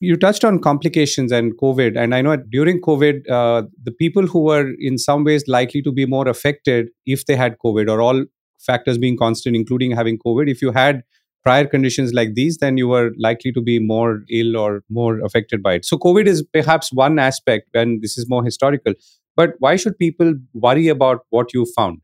You 0.02 0.18
touched 0.18 0.44
on 0.44 0.60
complications 0.60 1.32
and 1.32 1.58
COVID, 1.58 1.98
and 1.98 2.14
I 2.14 2.22
know 2.22 2.36
during 2.36 2.82
COVID, 2.82 3.30
uh, 3.30 3.64
the 3.82 3.92
people 3.92 4.28
who 4.28 4.42
were 4.44 4.74
in 4.78 4.98
some 4.98 5.24
ways 5.24 5.48
likely 5.48 5.82
to 5.84 5.92
be 5.92 6.06
more 6.06 6.28
affected 6.28 6.90
if 7.06 7.26
they 7.26 7.36
had 7.36 7.58
COVID, 7.64 7.90
or 7.90 8.02
all 8.02 8.26
factors 8.60 8.98
being 8.98 9.18
constant, 9.18 9.56
including 9.56 9.92
having 9.92 10.20
COVID. 10.20 10.50
If 10.50 10.62
you 10.62 10.72
had 10.72 11.04
prior 11.44 11.66
conditions 11.66 12.14
like 12.14 12.34
these, 12.34 12.58
then 12.58 12.78
you 12.78 12.88
were 12.88 13.12
likely 13.18 13.52
to 13.54 13.62
be 13.62 13.80
more 13.80 14.24
ill 14.30 14.58
or 14.58 14.84
more 14.90 15.20
affected 15.24 15.64
by 15.64 15.76
it. 15.76 15.86
So, 15.86 15.98
COVID 15.98 16.28
is 16.28 16.44
perhaps 16.44 16.92
one 16.92 17.18
aspect 17.18 17.70
and 17.74 18.02
this 18.02 18.18
is 18.18 18.28
more 18.28 18.44
historical. 18.44 18.94
But 19.36 19.52
why 19.60 19.76
should 19.76 19.98
people 19.98 20.34
worry 20.54 20.88
about 20.88 21.22
what 21.30 21.54
you 21.54 21.66
found? 21.76 22.00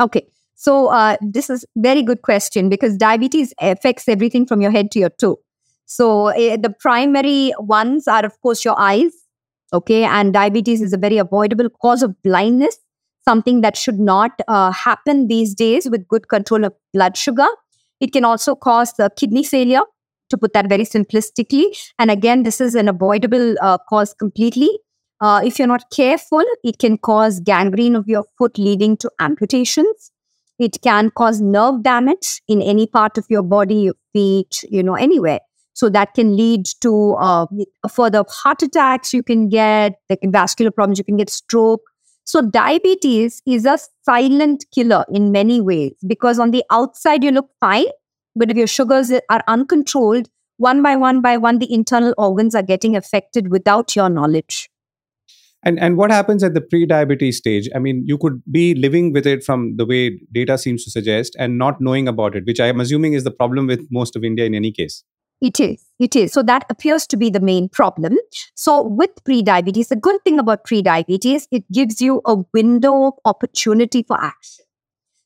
Okay. 0.00 0.26
So, 0.54 0.88
uh, 0.88 1.16
this 1.20 1.48
is 1.48 1.64
very 1.76 2.02
good 2.02 2.22
question 2.22 2.68
because 2.68 2.96
diabetes 2.96 3.54
affects 3.60 4.08
everything 4.08 4.46
from 4.46 4.60
your 4.60 4.70
head 4.70 4.90
to 4.92 4.98
your 4.98 5.10
toe. 5.10 5.38
So, 5.86 6.28
uh, 6.28 6.56
the 6.56 6.74
primary 6.78 7.52
ones 7.58 8.06
are, 8.06 8.24
of 8.24 8.40
course, 8.40 8.64
your 8.64 8.78
eyes. 8.78 9.12
Okay. 9.72 10.04
And 10.04 10.32
diabetes 10.32 10.82
is 10.82 10.92
a 10.92 10.98
very 10.98 11.18
avoidable 11.18 11.70
cause 11.82 12.02
of 12.02 12.20
blindness, 12.22 12.76
something 13.24 13.60
that 13.62 13.76
should 13.76 13.98
not 13.98 14.32
uh, 14.48 14.70
happen 14.72 15.28
these 15.28 15.54
days 15.54 15.88
with 15.88 16.06
good 16.08 16.28
control 16.28 16.64
of 16.64 16.74
blood 16.92 17.16
sugar. 17.16 17.46
It 18.00 18.12
can 18.12 18.24
also 18.24 18.54
cause 18.54 18.92
the 18.94 19.10
kidney 19.16 19.44
failure, 19.44 19.82
to 20.30 20.38
put 20.38 20.52
that 20.54 20.68
very 20.68 20.84
simplistically. 20.84 21.76
And 21.98 22.10
again, 22.10 22.44
this 22.44 22.60
is 22.60 22.74
an 22.74 22.88
avoidable 22.88 23.56
uh, 23.60 23.78
cause 23.88 24.14
completely. 24.14 24.78
Uh, 25.20 25.40
if 25.44 25.58
you're 25.58 25.68
not 25.68 25.90
careful, 25.90 26.42
it 26.64 26.78
can 26.78 26.96
cause 26.96 27.40
gangrene 27.40 27.94
of 27.94 28.08
your 28.08 28.24
foot, 28.38 28.58
leading 28.58 28.96
to 28.98 29.10
amputations. 29.20 30.10
It 30.58 30.80
can 30.82 31.10
cause 31.10 31.40
nerve 31.40 31.82
damage 31.82 32.42
in 32.48 32.62
any 32.62 32.86
part 32.86 33.18
of 33.18 33.26
your 33.28 33.42
body, 33.42 33.76
your 33.76 33.94
feet, 34.12 34.62
you 34.70 34.82
know, 34.82 34.94
anywhere. 34.94 35.40
So 35.74 35.88
that 35.90 36.14
can 36.14 36.36
lead 36.36 36.66
to 36.82 37.14
uh, 37.18 37.46
further 37.90 38.24
heart 38.28 38.62
attacks 38.62 39.14
you 39.14 39.22
can 39.22 39.48
get, 39.48 39.94
like 40.08 40.20
vascular 40.26 40.70
problems, 40.70 40.98
you 40.98 41.04
can 41.04 41.16
get 41.16 41.30
stroke, 41.30 41.80
so, 42.30 42.42
diabetes 42.42 43.42
is 43.44 43.66
a 43.66 43.76
silent 44.04 44.64
killer 44.72 45.04
in 45.10 45.32
many 45.32 45.60
ways 45.60 45.94
because 46.06 46.38
on 46.38 46.52
the 46.52 46.62
outside 46.70 47.24
you 47.24 47.32
look 47.32 47.48
fine, 47.58 47.86
but 48.36 48.52
if 48.52 48.56
your 48.56 48.68
sugars 48.68 49.10
are 49.28 49.42
uncontrolled, 49.48 50.28
one 50.56 50.80
by 50.80 50.94
one 50.94 51.22
by 51.22 51.38
one, 51.38 51.58
the 51.58 51.74
internal 51.74 52.14
organs 52.16 52.54
are 52.54 52.62
getting 52.62 52.94
affected 52.94 53.50
without 53.50 53.96
your 53.96 54.08
knowledge. 54.08 54.69
And 55.62 55.78
and 55.78 55.96
what 55.96 56.10
happens 56.10 56.42
at 56.42 56.54
the 56.54 56.60
pre-diabetes 56.60 57.36
stage? 57.36 57.68
I 57.74 57.78
mean, 57.78 58.02
you 58.06 58.16
could 58.16 58.42
be 58.50 58.74
living 58.74 59.12
with 59.12 59.26
it 59.26 59.44
from 59.44 59.76
the 59.76 59.84
way 59.84 60.18
data 60.32 60.56
seems 60.56 60.84
to 60.84 60.90
suggest 60.90 61.36
and 61.38 61.58
not 61.58 61.80
knowing 61.80 62.08
about 62.08 62.34
it, 62.34 62.46
which 62.46 62.60
I 62.60 62.66
am 62.66 62.80
assuming 62.80 63.12
is 63.12 63.24
the 63.24 63.30
problem 63.30 63.66
with 63.66 63.86
most 63.90 64.16
of 64.16 64.24
India 64.24 64.46
in 64.46 64.54
any 64.54 64.72
case. 64.72 65.04
It 65.40 65.58
is. 65.58 65.84
It 65.98 66.16
is. 66.16 66.32
So 66.32 66.42
that 66.42 66.64
appears 66.68 67.06
to 67.08 67.16
be 67.16 67.30
the 67.30 67.40
main 67.40 67.68
problem. 67.68 68.16
So 68.54 68.82
with 68.82 69.10
pre-diabetes, 69.24 69.88
the 69.88 69.96
good 69.96 70.22
thing 70.22 70.38
about 70.38 70.64
pre-diabetes, 70.64 71.48
it 71.50 71.64
gives 71.72 72.00
you 72.00 72.20
a 72.26 72.36
window 72.52 73.06
of 73.06 73.14
opportunity 73.24 74.02
for 74.02 74.22
action. 74.22 74.64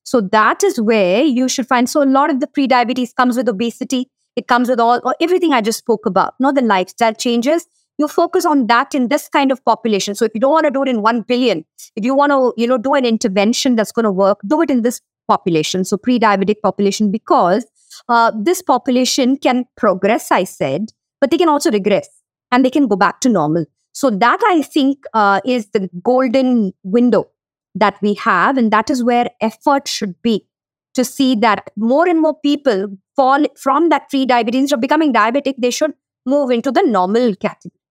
So 0.05 0.21
that 0.21 0.63
is 0.63 0.81
where 0.81 1.23
you 1.23 1.49
should 1.49 1.67
find. 1.67 1.89
So 1.89 2.03
a 2.03 2.07
lot 2.07 2.31
of 2.31 2.41
the 2.41 2.47
pre-diabetes 2.47 3.13
comes 3.13 3.37
with 3.37 3.49
obesity. 3.49 4.11
It 4.37 4.47
comes 4.47 4.69
with 4.69 4.79
all 4.79 5.01
or 5.05 5.17
everything 5.21 5.53
I 5.53 5.61
just 5.61 5.79
spoke 5.79 6.07
about. 6.07 6.35
Not 6.39 6.55
the 6.55 6.63
lifestyle 6.63 7.15
changes. 7.15 7.67
You 7.99 8.09
focus 8.09 8.45
on 8.45 8.67
that 8.67 8.95
in 8.95 9.09
this 9.09 9.29
kind 9.29 9.53
of 9.53 9.65
population. 9.65 10.15
So 10.15 10.25
if 10.25 10.33
you 10.35 10.41
don't 10.41 10.53
want 10.53 10.67
to 10.67 10.71
do 10.71 10.83
it 10.83 10.89
in 10.89 11.03
one 11.03 11.23
billion, 11.23 11.65
if 11.95 12.05
you 12.05 12.15
want 12.15 12.33
to, 12.33 12.53
you 12.61 12.67
know, 12.67 12.79
do 12.79 12.95
an 12.95 13.05
intervention 13.05 13.77
that's 13.77 13.93
going 13.93 14.05
to 14.05 14.11
work, 14.11 14.41
do 14.47 14.61
it 14.63 14.71
in 14.71 14.83
this 14.83 15.01
population. 15.29 15.85
So 15.85 15.97
pre-diabetic 15.97 16.57
population 16.63 17.11
because 17.11 17.65
uh, 18.09 18.33
this 18.37 18.63
population 18.63 19.37
can 19.37 19.65
progress, 19.77 20.33
I 20.33 20.45
said, 20.45 20.93
but 21.21 21.31
they 21.31 21.39
can 21.39 21.49
also 21.49 21.71
regress 21.71 22.09
and 22.51 22.65
they 22.65 22.71
can 22.71 22.89
go 22.89 22.97
back 22.97 23.21
to 23.21 23.29
normal. 23.29 23.65
So, 23.93 24.11
that 24.11 24.41
I 24.49 24.63
think 24.63 25.05
uh, 25.15 25.41
is 25.45 25.69
the 25.69 25.89
golden 26.03 26.73
window 26.83 27.31
that 27.77 27.97
we 28.03 28.15
have. 28.15 28.57
And 28.59 28.73
that 28.73 28.91
is 28.91 29.05
where 29.05 29.31
effort 29.41 29.87
should 29.87 30.21
be 30.21 30.47
to 30.95 31.05
see 31.05 31.35
that 31.37 31.71
more 31.77 32.09
and 32.09 32.21
more 32.21 32.37
people 32.41 32.89
fall 33.17 33.45
from 33.57 33.89
that 33.91 34.09
pre 34.09 34.27
diabetes 34.27 34.73
or 34.73 34.77
becoming 34.77 35.13
diabetic, 35.13 35.55
they 35.59 35.71
should 35.71 35.93
move 36.27 36.51
into 36.51 36.73
the 36.73 36.83
normal 36.83 37.35
category. 37.37 37.84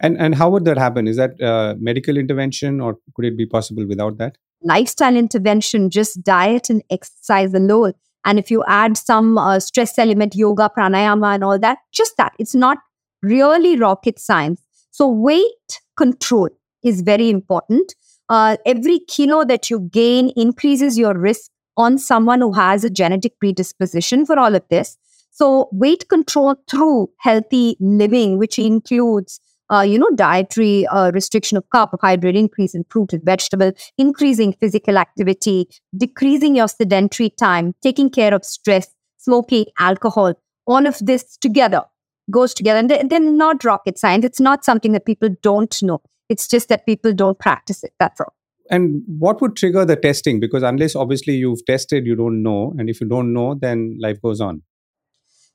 And, 0.00 0.16
and 0.18 0.34
how 0.34 0.50
would 0.50 0.64
that 0.64 0.78
happen? 0.78 1.06
Is 1.06 1.16
that 1.16 1.40
uh, 1.40 1.74
medical 1.78 2.16
intervention 2.16 2.80
or 2.80 2.98
could 3.14 3.26
it 3.26 3.36
be 3.36 3.46
possible 3.46 3.86
without 3.86 4.18
that? 4.18 4.36
Lifestyle 4.62 5.16
intervention, 5.16 5.90
just 5.90 6.22
diet 6.22 6.70
and 6.70 6.82
exercise 6.90 7.54
alone. 7.54 7.92
And 8.24 8.38
if 8.38 8.50
you 8.50 8.64
add 8.66 8.96
some 8.96 9.38
uh, 9.38 9.60
stress 9.60 9.98
element, 9.98 10.34
yoga, 10.34 10.70
pranayama, 10.76 11.34
and 11.34 11.44
all 11.44 11.58
that, 11.58 11.78
just 11.92 12.16
that. 12.16 12.32
It's 12.38 12.54
not 12.54 12.78
really 13.22 13.76
rocket 13.76 14.18
science. 14.18 14.62
So, 14.90 15.08
weight 15.08 15.80
control 15.96 16.48
is 16.82 17.00
very 17.02 17.30
important. 17.30 17.94
Uh, 18.28 18.56
every 18.66 19.00
kilo 19.08 19.44
that 19.44 19.70
you 19.70 19.80
gain 19.92 20.30
increases 20.36 20.98
your 20.98 21.14
risk 21.14 21.50
on 21.76 21.98
someone 21.98 22.40
who 22.40 22.52
has 22.52 22.84
a 22.84 22.90
genetic 22.90 23.38
predisposition 23.38 24.26
for 24.26 24.38
all 24.38 24.54
of 24.54 24.62
this. 24.68 24.98
So, 25.30 25.68
weight 25.72 26.08
control 26.08 26.56
through 26.68 27.10
healthy 27.18 27.76
living, 27.80 28.36
which 28.36 28.58
includes 28.58 29.40
uh, 29.70 29.82
you 29.82 29.98
know, 29.98 30.10
dietary 30.14 30.86
uh, 30.88 31.10
restriction 31.12 31.56
of 31.56 31.68
carbohydrate, 31.70 32.36
increase 32.36 32.74
in 32.74 32.84
fruit 32.90 33.12
and 33.12 33.24
vegetable, 33.24 33.72
increasing 33.96 34.52
physical 34.52 34.98
activity, 34.98 35.68
decreasing 35.96 36.56
your 36.56 36.68
sedentary 36.68 37.30
time, 37.30 37.74
taking 37.82 38.10
care 38.10 38.34
of 38.34 38.44
stress, 38.44 38.88
smoking, 39.18 39.66
alcohol, 39.78 40.34
all 40.66 40.86
of 40.86 40.98
this 41.00 41.36
together 41.36 41.82
goes 42.30 42.54
together. 42.54 42.78
And 42.78 42.90
they're, 42.90 43.04
they're 43.04 43.20
not 43.20 43.64
rocket 43.64 43.98
science. 43.98 44.24
It's 44.24 44.40
not 44.40 44.64
something 44.64 44.92
that 44.92 45.06
people 45.06 45.30
don't 45.42 45.74
know. 45.82 46.00
It's 46.28 46.46
just 46.46 46.68
that 46.68 46.86
people 46.86 47.12
don't 47.12 47.38
practice 47.38 47.82
it. 47.82 47.92
That's 47.98 48.20
all. 48.20 48.34
And 48.70 49.02
what 49.06 49.40
would 49.40 49.56
trigger 49.56 49.84
the 49.84 49.96
testing? 49.96 50.38
Because 50.38 50.62
unless 50.62 50.94
obviously 50.94 51.34
you've 51.34 51.64
tested, 51.66 52.06
you 52.06 52.14
don't 52.14 52.42
know. 52.42 52.72
And 52.78 52.88
if 52.88 53.00
you 53.00 53.08
don't 53.08 53.32
know, 53.32 53.54
then 53.54 53.98
life 54.00 54.22
goes 54.22 54.40
on. 54.40 54.62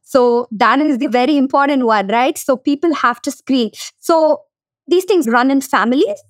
So 0.06 0.48
that 0.52 0.80
is 0.80 1.00
the 1.00 1.08
very 1.08 1.36
important 1.36 1.86
one, 1.86 2.08
right? 2.08 2.38
So 2.38 2.56
people 2.56 2.94
have 2.94 3.22
to 3.24 3.32
screen. 3.32 3.72
So 4.00 4.42
these 4.88 5.04
things 5.04 5.28
run 5.28 5.52
in 5.52 5.62
families. 5.62 6.24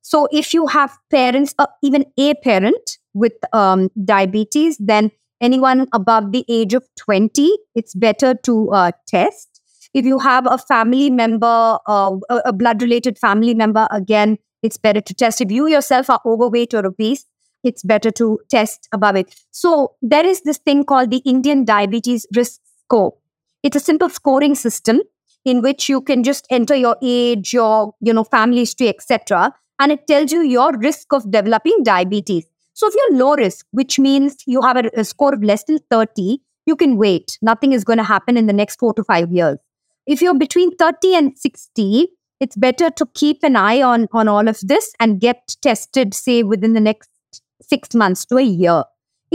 So 0.00 0.28
if 0.30 0.54
you 0.54 0.68
have 0.68 0.96
parents, 1.10 1.54
uh, 1.58 1.66
even 1.82 2.04
a 2.16 2.34
parent 2.34 2.98
with 3.12 3.32
um, 3.52 3.90
diabetes, 4.04 4.76
then 4.78 5.10
anyone 5.40 5.88
above 5.92 6.30
the 6.30 6.44
age 6.48 6.74
of 6.74 6.84
20, 6.98 7.50
it's 7.74 7.94
better 7.94 8.34
to 8.44 8.70
uh, 8.70 8.92
test. 9.08 9.60
If 9.92 10.04
you 10.04 10.20
have 10.20 10.46
a 10.48 10.58
family 10.58 11.10
member, 11.10 11.78
uh, 11.86 12.16
a 12.44 12.52
blood 12.52 12.82
related 12.82 13.18
family 13.18 13.54
member, 13.54 13.88
again, 13.90 14.38
it's 14.62 14.76
better 14.76 15.00
to 15.00 15.14
test. 15.14 15.40
If 15.40 15.50
you 15.50 15.66
yourself 15.66 16.08
are 16.10 16.20
overweight 16.24 16.74
or 16.74 16.86
obese, 16.86 17.24
it's 17.64 17.82
better 17.82 18.12
to 18.12 18.38
test 18.48 18.88
above 18.92 19.16
it. 19.16 19.34
So 19.50 19.94
there 20.00 20.24
is 20.24 20.42
this 20.42 20.58
thing 20.58 20.84
called 20.84 21.10
the 21.10 21.22
Indian 21.24 21.64
Diabetes 21.64 22.26
Risk 22.34 22.60
Score. 22.86 23.14
It's 23.62 23.76
a 23.76 23.80
simple 23.80 24.08
scoring 24.08 24.54
system 24.54 25.00
in 25.44 25.60
which 25.60 25.88
you 25.88 26.00
can 26.00 26.22
just 26.22 26.46
enter 26.50 26.74
your 26.74 26.96
age, 27.02 27.52
your 27.52 27.94
you 28.00 28.12
know 28.12 28.24
family 28.24 28.60
history, 28.60 28.88
etc., 28.88 29.52
and 29.80 29.92
it 29.92 30.06
tells 30.06 30.32
you 30.32 30.42
your 30.42 30.72
risk 30.78 31.12
of 31.12 31.30
developing 31.30 31.82
diabetes. 31.82 32.46
So 32.74 32.88
if 32.88 32.94
you're 32.94 33.18
low 33.18 33.34
risk, 33.34 33.66
which 33.72 33.98
means 33.98 34.36
you 34.46 34.62
have 34.62 34.76
a, 34.76 34.90
a 34.96 35.04
score 35.04 35.34
of 35.34 35.42
less 35.42 35.64
than 35.64 35.78
30, 35.90 36.38
you 36.66 36.76
can 36.76 36.96
wait. 36.96 37.38
Nothing 37.42 37.72
is 37.72 37.84
going 37.84 37.98
to 37.98 38.04
happen 38.04 38.36
in 38.36 38.46
the 38.46 38.52
next 38.52 38.78
four 38.78 38.94
to 38.94 39.04
five 39.04 39.32
years. 39.32 39.58
If 40.06 40.22
you're 40.22 40.38
between 40.38 40.76
30 40.76 41.14
and 41.16 41.38
60, 41.38 42.08
it's 42.38 42.56
better 42.56 42.90
to 42.90 43.06
keep 43.14 43.42
an 43.42 43.56
eye 43.56 43.82
on 43.82 44.06
on 44.12 44.28
all 44.28 44.46
of 44.46 44.60
this 44.62 44.92
and 45.00 45.20
get 45.20 45.56
tested 45.60 46.14
say 46.14 46.42
within 46.42 46.74
the 46.74 46.80
next 46.80 47.10
6 47.62 47.94
months 47.94 48.24
to 48.26 48.36
a 48.36 48.42
year 48.42 48.84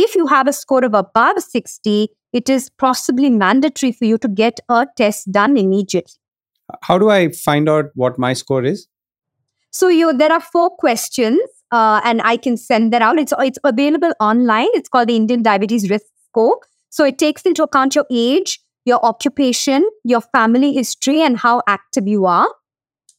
if 0.03 0.15
you 0.15 0.27
have 0.27 0.47
a 0.47 0.53
score 0.53 0.83
of 0.85 0.93
above 0.93 1.41
60 1.41 2.09
it 2.33 2.49
is 2.49 2.69
possibly 2.83 3.29
mandatory 3.29 3.91
for 3.91 4.05
you 4.05 4.17
to 4.17 4.27
get 4.27 4.59
a 4.69 4.85
test 5.01 5.31
done 5.31 5.57
immediately 5.57 6.19
how 6.89 6.97
do 6.97 7.09
i 7.09 7.29
find 7.29 7.69
out 7.69 7.91
what 7.95 8.19
my 8.25 8.33
score 8.33 8.63
is 8.63 8.87
so 9.71 9.87
you 9.87 10.13
there 10.13 10.31
are 10.31 10.41
four 10.41 10.69
questions 10.69 11.39
uh, 11.71 12.01
and 12.03 12.21
i 12.21 12.37
can 12.37 12.57
send 12.57 12.93
that 12.93 13.01
out 13.01 13.19
it's 13.25 13.33
it's 13.39 13.59
available 13.63 14.13
online 14.19 14.79
it's 14.81 14.89
called 14.89 15.07
the 15.09 15.15
indian 15.15 15.43
diabetes 15.49 15.89
risk 15.89 16.05
score 16.29 16.57
so 16.89 17.05
it 17.05 17.17
takes 17.17 17.43
into 17.43 17.63
account 17.63 17.95
your 17.95 18.07
age 18.11 18.59
your 18.85 19.03
occupation 19.05 19.87
your 20.03 20.21
family 20.21 20.73
history 20.73 21.21
and 21.21 21.37
how 21.37 21.61
active 21.67 22.07
you 22.07 22.25
are 22.25 22.49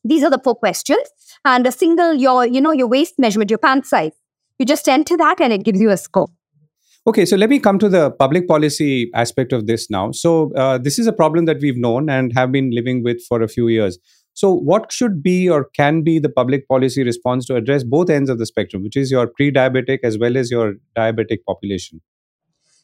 these 0.05 0.25
are 0.25 0.31
the 0.31 0.41
four 0.43 0.57
questions. 0.57 1.03
And 1.45 1.67
a 1.67 1.73
single, 1.73 2.15
your, 2.15 2.47
you 2.47 2.61
know, 2.61 2.73
your 2.73 2.87
waist 2.87 3.15
measurement, 3.19 3.51
your 3.51 3.59
pant 3.59 3.87
size. 3.87 4.12
You 4.59 4.67
just 4.67 4.89
enter 4.89 5.17
that 5.17 5.41
and 5.41 5.53
it 5.53 5.65
gives 5.65 5.81
you 5.81 5.91
a 5.91 5.97
score. 5.97 6.29
Okay, 7.04 7.25
so 7.25 7.37
let 7.37 7.50
me 7.50 7.59
come 7.59 7.80
to 7.80 7.88
the 7.88 8.12
public 8.12 8.47
policy 8.47 9.11
aspect 9.12 9.52
of 9.52 9.66
this 9.66 9.90
now. 9.90 10.12
So, 10.12 10.52
uh, 10.54 10.78
this 10.78 11.00
is 11.00 11.09
a 11.09 11.12
problem 11.12 11.47
that 11.47 11.61
we've 11.61 11.76
known 11.76 12.09
and 12.09 12.32
have 12.35 12.52
been 12.52 12.71
living 12.71 13.02
with 13.02 13.21
for 13.28 13.42
a 13.42 13.49
few 13.49 13.66
years. 13.66 13.99
So, 14.35 14.52
what 14.52 14.92
should 14.92 15.21
be 15.21 15.50
or 15.50 15.68
can 15.76 16.02
be 16.02 16.21
the 16.21 16.28
public 16.28 16.68
policy 16.68 17.02
response 17.02 17.44
to 17.47 17.56
address 17.56 17.82
both 17.82 18.09
ends 18.09 18.30
of 18.30 18.38
the 18.38 18.47
spectrum, 18.47 18.85
which 18.85 18.97
is 18.97 19.11
your 19.11 19.26
pre 19.26 19.50
diabetic 19.50 19.99
as 20.04 20.16
well 20.16 20.37
as 20.37 20.52
your 20.52 20.75
diabetic 20.97 21.38
population? 21.44 22.00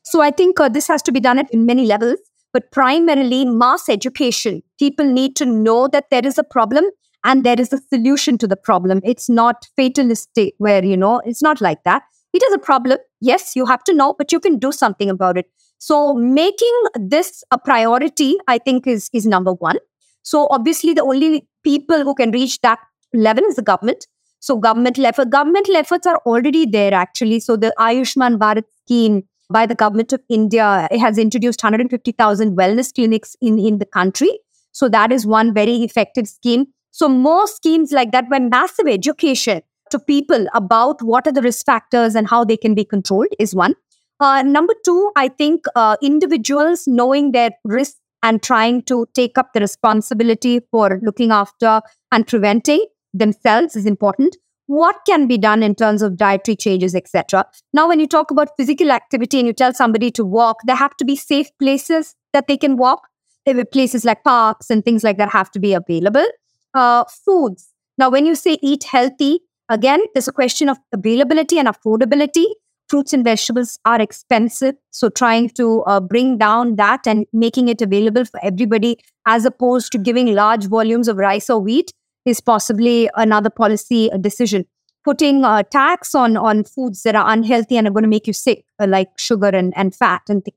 So, 0.03 0.21
I 0.21 0.33
think 0.33 0.59
uh, 0.59 0.69
this 0.69 0.89
has 0.89 1.01
to 1.03 1.13
be 1.13 1.21
done 1.21 1.39
at 1.39 1.55
many 1.55 1.87
levels, 1.87 2.19
but 2.53 2.73
primarily 2.73 3.45
mass 3.45 3.89
education. 3.89 4.65
People 4.81 5.07
need 5.07 5.37
to 5.37 5.47
know 5.47 5.87
that 5.87 6.07
there 6.11 6.27
is 6.27 6.39
a 6.39 6.45
problem 6.45 6.85
and 7.23 7.45
there 7.45 7.61
is 7.61 7.73
a 7.73 7.79
solution 7.79 8.37
to 8.39 8.49
the 8.49 8.57
problem. 8.57 9.01
It's 9.05 9.29
not 9.29 9.65
fatalistic, 9.77 10.55
where, 10.59 10.85
you 10.85 10.97
know, 10.97 11.21
it's 11.25 11.43
not 11.43 11.61
like 11.61 11.85
that. 11.85 12.03
It 12.39 12.45
is 12.45 12.55
a 12.55 12.59
problem. 12.59 12.99
Yes, 13.21 13.57
you 13.57 13.67
have 13.67 13.83
to 13.85 13.93
know, 13.93 14.15
but 14.17 14.31
you 14.31 14.39
can 14.39 14.59
do 14.59 14.71
something 14.71 15.11
about 15.11 15.37
it. 15.37 15.47
So 15.79 16.15
making 16.15 16.83
this 16.95 17.43
a 17.51 17.59
priority, 17.59 18.37
I 18.47 18.59
think, 18.59 18.87
is, 18.87 19.11
is 19.13 19.27
number 19.27 19.53
one. 19.53 19.79
So 20.23 20.47
obviously, 20.51 20.95
the 20.95 21.03
only 21.03 21.49
people 21.65 22.05
who 22.05 22.15
can 22.15 22.31
reach 22.31 22.61
that 22.61 22.79
level 23.13 23.43
is 23.43 23.57
the 23.57 23.63
government. 23.63 24.07
So 24.39 24.57
governmental 24.57 25.05
effort, 25.07 25.31
governmental 25.31 25.75
efforts 25.75 26.07
are 26.07 26.21
already 26.27 26.65
there 26.65 26.95
actually. 26.95 27.41
So 27.41 27.57
the 27.57 27.75
Ayushman 27.77 28.39
Bharat 28.39 28.63
scheme 28.85 29.25
by 29.51 29.67
the 29.67 29.75
government 29.75 30.13
of 30.13 30.21
India 30.29 30.87
has 30.93 31.19
introduced 31.19 31.61
150,000 31.61 32.57
wellness 32.57 32.95
clinics 32.95 33.35
in, 33.41 33.59
in 33.59 33.79
the 33.79 33.87
country. 33.87 34.39
So 34.71 34.89
that 34.91 35.11
is 35.11 35.27
one 35.27 35.53
very 35.53 35.83
effective 35.83 36.29
scheme. 36.29 36.67
So, 36.91 37.09
more 37.09 37.47
schemes 37.47 37.93
like 37.93 38.13
that, 38.13 38.25
where 38.29 38.41
massive 38.41 38.89
education 38.89 39.63
to 39.91 39.99
people 39.99 40.47
about 40.55 41.03
what 41.03 41.27
are 41.27 41.33
the 41.33 41.43
risk 41.43 41.67
factors 41.67 42.15
and 42.15 42.29
how 42.29 42.45
they 42.45 42.57
can 42.57 42.75
be 42.75 42.85
controlled 42.85 43.29
is 43.39 43.55
one. 43.55 43.75
Uh, 44.21 44.43
number 44.43 44.75
two, 44.85 45.13
I 45.17 45.29
think 45.29 45.65
uh, 45.77 45.97
individuals 46.03 46.87
knowing 46.87 47.33
their 47.33 47.51
risk 47.65 47.97
and 48.23 48.43
trying 48.43 48.83
to 48.83 49.07
take 49.15 49.39
up 49.39 49.53
the 49.53 49.61
responsibility 49.61 50.61
for 50.71 50.99
looking 51.03 51.31
after 51.31 51.81
and 52.11 52.27
preventing 52.27 52.85
themselves 53.15 53.77
is 53.77 53.87
important. 53.87 54.37
What 54.67 54.97
can 55.07 55.27
be 55.29 55.39
done 55.39 55.63
in 55.63 55.75
terms 55.75 56.03
of 56.03 56.17
dietary 56.17 56.57
changes, 56.57 56.95
etc. 56.95 57.47
Now, 57.73 57.89
when 57.89 58.01
you 58.01 58.07
talk 58.07 58.31
about 58.31 58.51
physical 58.57 58.91
activity 58.91 59.39
and 59.39 59.47
you 59.47 59.53
tell 59.55 59.73
somebody 59.73 60.11
to 60.13 60.25
walk, 60.25 60.59
there 60.67 60.77
have 60.77 60.97
to 60.99 61.05
be 61.05 61.17
safe 61.17 61.49
places 61.59 62.15
that 62.33 62.49
they 62.49 62.57
can 62.57 62.77
walk. 62.77 63.09
There 63.47 63.65
Places 63.65 64.05
like 64.05 64.25
parks 64.25 64.69
and 64.69 64.85
things 64.85 65.03
like 65.03 65.17
that 65.17 65.31
have 65.31 65.51
to 65.53 65.59
be 65.59 65.73
available 65.73 66.27
uh, 66.75 67.05
foods. 67.25 67.73
Now, 67.97 68.11
when 68.11 68.27
you 68.27 68.35
say 68.35 68.59
eat 68.63 68.85
healthy, 68.85 69.41
again, 69.69 70.01
there's 70.15 70.29
a 70.29 70.33
question 70.33 70.69
of 70.69 70.79
availability 70.93 71.59
and 71.59 71.69
affordability. 71.69 72.47
Fruits 72.89 73.13
and 73.13 73.23
vegetables 73.23 73.79
are 73.85 74.01
expensive. 74.01 74.75
So, 74.91 75.11
trying 75.11 75.51
to 75.51 75.83
uh, 75.83 76.01
bring 76.01 76.39
down 76.39 76.77
that 76.77 77.07
and 77.07 77.27
making 77.33 77.69
it 77.69 77.83
available 77.83 78.25
for 78.25 78.41
everybody 78.43 78.99
as 79.27 79.45
opposed 79.45 79.93
to 79.93 79.99
giving 79.99 80.35
large 80.35 80.67
volumes 80.67 81.07
of 81.09 81.19
rice 81.19 81.51
or 81.51 81.61
wheat 81.61 81.93
is 82.25 82.41
possibly 82.41 83.11
another 83.15 83.51
policy 83.51 84.11
decision. 84.21 84.65
Putting 85.05 85.45
a 85.45 85.65
tax 85.65 86.15
on, 86.15 86.37
on 86.37 86.65
foods 86.65 87.03
that 87.03 87.15
are 87.15 87.31
unhealthy 87.31 87.77
and 87.77 87.87
are 87.87 87.91
going 87.91 88.03
to 88.03 88.09
make 88.09 88.27
you 88.27 88.33
sick, 88.33 88.65
uh, 88.79 88.87
like 88.89 89.09
sugar 89.19 89.49
and, 89.49 89.73
and 89.77 89.95
fat 89.95 90.23
and 90.29 90.45
th- 90.45 90.55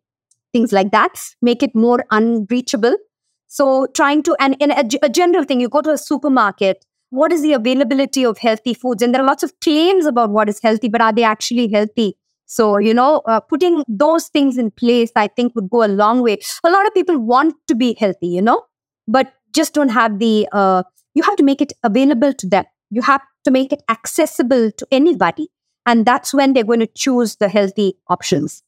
things 0.51 0.71
like 0.71 0.91
that, 0.91 1.21
make 1.41 1.63
it 1.63 1.75
more 1.75 2.03
unreachable 2.11 2.95
so 3.51 3.85
trying 3.87 4.23
to, 4.23 4.35
and 4.39 4.55
in 4.61 4.71
a, 4.71 4.85
a 5.03 5.09
general 5.09 5.43
thing, 5.43 5.59
you 5.59 5.67
go 5.67 5.81
to 5.81 5.89
a 5.89 5.97
supermarket, 5.97 6.85
what 7.11 7.31
is 7.31 7.41
the 7.41 7.53
availability 7.53 8.25
of 8.25 8.37
healthy 8.37 8.73
foods? 8.73 9.03
And 9.03 9.13
there 9.13 9.21
are 9.21 9.25
lots 9.27 9.43
of 9.43 9.53
claims 9.59 10.05
about 10.05 10.31
what 10.31 10.49
is 10.49 10.59
healthy, 10.61 10.87
but 10.89 11.01
are 11.01 11.13
they 11.13 11.23
actually 11.23 11.67
healthy? 11.67 12.17
So, 12.45 12.77
you 12.77 12.93
know, 12.93 13.21
uh, 13.27 13.41
putting 13.41 13.83
those 13.87 14.27
things 14.29 14.57
in 14.57 14.71
place, 14.71 15.11
I 15.15 15.27
think 15.27 15.53
would 15.55 15.69
go 15.69 15.83
a 15.83 15.87
long 15.87 16.21
way. 16.21 16.39
A 16.63 16.69
lot 16.69 16.87
of 16.87 16.93
people 16.93 17.17
want 17.19 17.55
to 17.67 17.75
be 17.75 17.95
healthy, 17.99 18.27
you 18.27 18.41
know, 18.41 18.63
but 19.07 19.33
just 19.53 19.73
don't 19.73 19.89
have 19.89 20.19
the, 20.19 20.47
uh, 20.51 20.83
you 21.13 21.23
have 21.23 21.35
to 21.35 21.43
make 21.43 21.61
it 21.61 21.73
available 21.83 22.33
to 22.33 22.47
them. 22.47 22.65
You 22.89 23.01
have 23.01 23.21
to 23.45 23.51
make 23.51 23.71
it 23.71 23.83
accessible 23.89 24.71
to 24.71 24.87
anybody. 24.91 25.49
And 25.85 26.05
that's 26.05 26.33
when 26.33 26.53
they're 26.53 26.63
going 26.63 26.79
to 26.79 26.87
choose 26.87 27.35
the 27.37 27.49
healthy 27.49 27.97
options. 28.07 28.63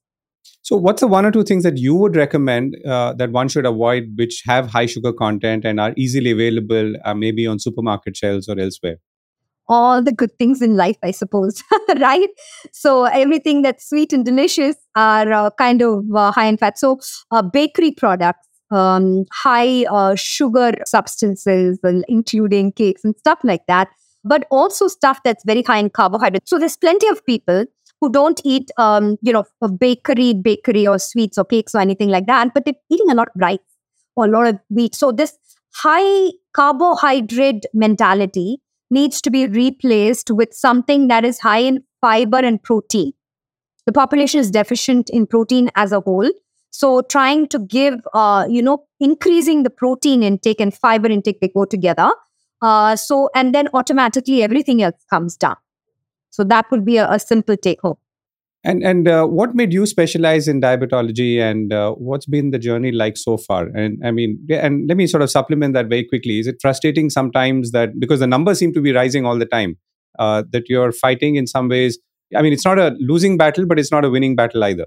So, 0.64 0.78
what's 0.78 1.02
the 1.02 1.08
one 1.08 1.26
or 1.26 1.32
two 1.32 1.44
things 1.44 1.64
that 1.64 1.78
you 1.78 1.94
would 1.96 2.16
recommend 2.16 2.78
uh, 2.86 3.14
that 3.14 3.32
one 3.32 3.50
should 3.50 3.66
avoid, 3.66 4.14
which 4.16 4.44
have 4.46 4.68
high 4.68 4.86
sugar 4.86 5.12
content 5.12 5.66
and 5.66 5.80
are 5.80 5.94
easily 5.98 6.32
available, 6.32 6.94
uh, 7.04 7.14
maybe 7.14 7.46
on 7.46 7.60
supermarket 7.60 8.16
shelves 8.16 8.48
or 8.48 8.58
elsewhere? 8.58 8.96
All 9.68 10.02
the 10.02 10.12
good 10.12 10.32
things 10.38 10.62
in 10.62 10.76
life, 10.76 10.98
I 11.04 11.12
suppose, 11.12 11.62
right? 11.98 12.30
So, 12.72 13.06
everything 13.06 13.62
that's 13.62 13.90
sweet 13.90 14.14
and 14.14 14.24
delicious 14.24 14.78
are 14.96 15.32
uh, 15.32 15.50
kind 15.52 15.82
of 15.82 16.06
uh, 16.16 16.32
high 16.32 16.46
in 16.48 16.58
fat. 16.58 16.78
So, 16.78 17.00
uh, 17.32 17.42
bakery 17.42 17.92
products, 17.92 18.48
um, 18.72 19.26
high 19.34 19.86
uh, 19.86 20.16
sugar 20.16 20.74
substances, 20.86 21.78
including 22.08 22.72
cakes 22.72 23.04
and 23.04 23.16
stuff 23.18 23.40
like 23.44 23.66
that, 23.68 23.90
but 24.24 24.48
also 24.50 24.88
stuff 24.88 25.20
that's 25.24 25.44
very 25.46 25.64
high 25.64 25.80
in 25.80 25.90
carbohydrates. 25.90 26.50
So, 26.50 26.58
there's 26.58 26.78
plenty 26.78 27.08
of 27.10 27.26
people 27.26 27.66
who 28.04 28.12
don't 28.12 28.42
eat, 28.44 28.70
um, 28.78 29.16
you 29.22 29.32
know, 29.32 29.46
a 29.62 29.70
bakery, 29.70 30.34
bakery 30.34 30.86
or 30.86 31.00
sweets 31.00 31.38
or 31.38 31.46
cakes 31.46 31.74
or 31.74 31.80
anything 31.80 32.10
like 32.10 32.26
that, 32.26 32.54
but 32.54 32.66
they're 32.66 32.74
eating 32.92 33.10
a 33.10 33.16
lot 33.16 33.30
of 33.30 33.42
rice 33.42 33.60
or 34.18 34.26
a 34.26 34.28
lot 34.28 34.46
of 34.46 34.60
wheat. 34.70 34.94
So 34.94 35.14
this 35.14 35.38
high 35.74 36.32
carbohydrate 36.54 37.66
mentality 37.74 38.58
needs 38.92 39.22
to 39.22 39.32
be 39.32 39.48
replaced 39.48 40.32
with 40.32 40.54
something 40.54 41.08
that 41.08 41.24
is 41.24 41.40
high 41.40 41.60
in 41.60 41.82
fiber 42.02 42.40
and 42.40 42.62
protein. 42.62 43.14
The 43.86 43.94
population 43.94 44.42
is 44.42 44.52
deficient 44.52 45.10
in 45.10 45.26
protein 45.26 45.72
as 45.76 45.94
a 45.94 46.02
whole. 46.02 46.30
So 46.72 47.04
trying 47.04 47.48
to 47.50 47.60
give, 47.60 48.02
uh, 48.14 48.46
you 48.50 48.62
know, 48.62 48.86
increasing 49.00 49.64
the 49.64 49.70
protein 49.70 50.24
intake 50.24 50.60
and 50.60 50.74
fiber 50.74 51.08
intake, 51.08 51.40
they 51.40 51.48
go 51.48 51.64
together. 51.64 52.12
Uh, 52.62 52.98
so, 52.98 53.30
and 53.34 53.56
then 53.56 53.70
automatically 53.74 54.44
everything 54.44 54.82
else 54.82 55.06
comes 55.10 55.38
down. 55.38 55.56
So 56.34 56.44
that 56.46 56.70
would 56.72 56.84
be 56.84 56.98
a, 56.98 57.10
a 57.12 57.20
simple 57.20 57.56
take 57.56 57.82
home. 57.82 57.98
And 58.64 58.82
and 58.82 59.08
uh, 59.08 59.26
what 59.28 59.54
made 59.54 59.74
you 59.74 59.86
specialize 59.86 60.48
in 60.48 60.62
diabetology, 60.62 61.40
and 61.40 61.72
uh, 61.72 61.92
what's 61.92 62.26
been 62.26 62.52
the 62.52 62.58
journey 62.58 62.92
like 62.92 63.18
so 63.18 63.38
far? 63.38 63.68
And 63.68 64.00
I 64.04 64.12
mean, 64.12 64.40
and 64.50 64.88
let 64.88 64.98
me 64.98 65.06
sort 65.06 65.22
of 65.22 65.30
supplement 65.30 65.74
that 65.74 65.90
very 65.90 66.06
quickly. 66.06 66.40
Is 66.40 66.48
it 66.48 66.56
frustrating 66.62 67.10
sometimes 67.10 67.72
that 67.72 68.00
because 68.00 68.22
the 68.22 68.28
numbers 68.28 68.60
seem 68.60 68.74
to 68.74 68.82
be 68.82 68.94
rising 68.94 69.26
all 69.26 69.38
the 69.38 69.46
time, 69.46 69.78
uh, 70.18 70.44
that 70.52 70.70
you're 70.70 70.94
fighting 70.94 71.36
in 71.36 71.46
some 71.46 71.68
ways? 71.68 72.00
I 72.36 72.42
mean, 72.42 72.54
it's 72.54 72.66
not 72.66 72.80
a 72.80 72.96
losing 73.00 73.38
battle, 73.38 73.66
but 73.66 73.78
it's 73.78 73.92
not 73.92 74.06
a 74.06 74.10
winning 74.10 74.36
battle 74.36 74.64
either. 74.64 74.86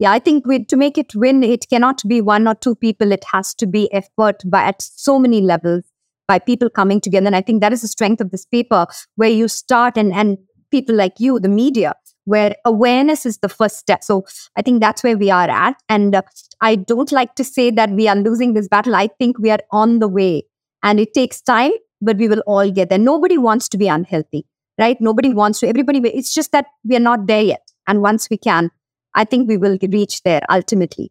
Yeah, 0.00 0.12
I 0.12 0.18
think 0.18 0.46
we, 0.46 0.64
to 0.64 0.76
make 0.76 0.98
it 0.98 1.14
win, 1.14 1.42
it 1.42 1.68
cannot 1.70 2.02
be 2.06 2.20
one 2.20 2.46
or 2.46 2.56
two 2.56 2.74
people. 2.74 3.12
It 3.12 3.24
has 3.32 3.54
to 3.54 3.66
be 3.66 3.92
effort 3.92 4.42
by 4.44 4.64
at 4.64 4.82
so 4.82 5.18
many 5.18 5.40
levels 5.40 5.84
by 6.26 6.38
people 6.38 6.68
coming 6.68 7.00
together. 7.00 7.26
And 7.26 7.36
I 7.36 7.40
think 7.40 7.62
that 7.62 7.72
is 7.72 7.82
the 7.82 7.88
strength 7.88 8.20
of 8.20 8.30
this 8.32 8.44
paper, 8.44 8.86
where 9.14 9.30
you 9.30 9.48
start 9.48 9.96
and 9.96 10.12
and 10.12 10.36
people 10.70 10.94
like 10.94 11.14
you, 11.18 11.38
the 11.38 11.48
media, 11.48 11.94
where 12.24 12.54
awareness 12.64 13.24
is 13.24 13.38
the 13.38 13.48
first 13.48 13.78
step. 13.78 14.04
So 14.04 14.24
I 14.56 14.62
think 14.62 14.80
that's 14.80 15.02
where 15.02 15.16
we 15.16 15.30
are 15.30 15.48
at. 15.48 15.76
And 15.88 16.14
uh, 16.14 16.22
I 16.60 16.76
don't 16.76 17.10
like 17.10 17.34
to 17.36 17.44
say 17.44 17.70
that 17.70 17.90
we 17.90 18.08
are 18.08 18.16
losing 18.16 18.54
this 18.54 18.68
battle. 18.68 18.94
I 18.94 19.08
think 19.18 19.38
we 19.38 19.50
are 19.50 19.60
on 19.70 19.98
the 19.98 20.08
way 20.08 20.44
and 20.82 21.00
it 21.00 21.14
takes 21.14 21.40
time, 21.40 21.72
but 22.00 22.18
we 22.18 22.28
will 22.28 22.42
all 22.46 22.70
get 22.70 22.90
there. 22.90 22.98
Nobody 22.98 23.38
wants 23.38 23.68
to 23.70 23.78
be 23.78 23.88
unhealthy, 23.88 24.46
right? 24.78 25.00
Nobody 25.00 25.32
wants 25.32 25.60
to, 25.60 25.68
everybody, 25.68 26.00
it's 26.08 26.34
just 26.34 26.52
that 26.52 26.66
we 26.84 26.96
are 26.96 27.00
not 27.00 27.26
there 27.26 27.42
yet. 27.42 27.66
And 27.86 28.02
once 28.02 28.28
we 28.30 28.36
can, 28.36 28.70
I 29.14 29.24
think 29.24 29.48
we 29.48 29.56
will 29.56 29.78
reach 29.90 30.22
there 30.22 30.42
ultimately. 30.50 31.10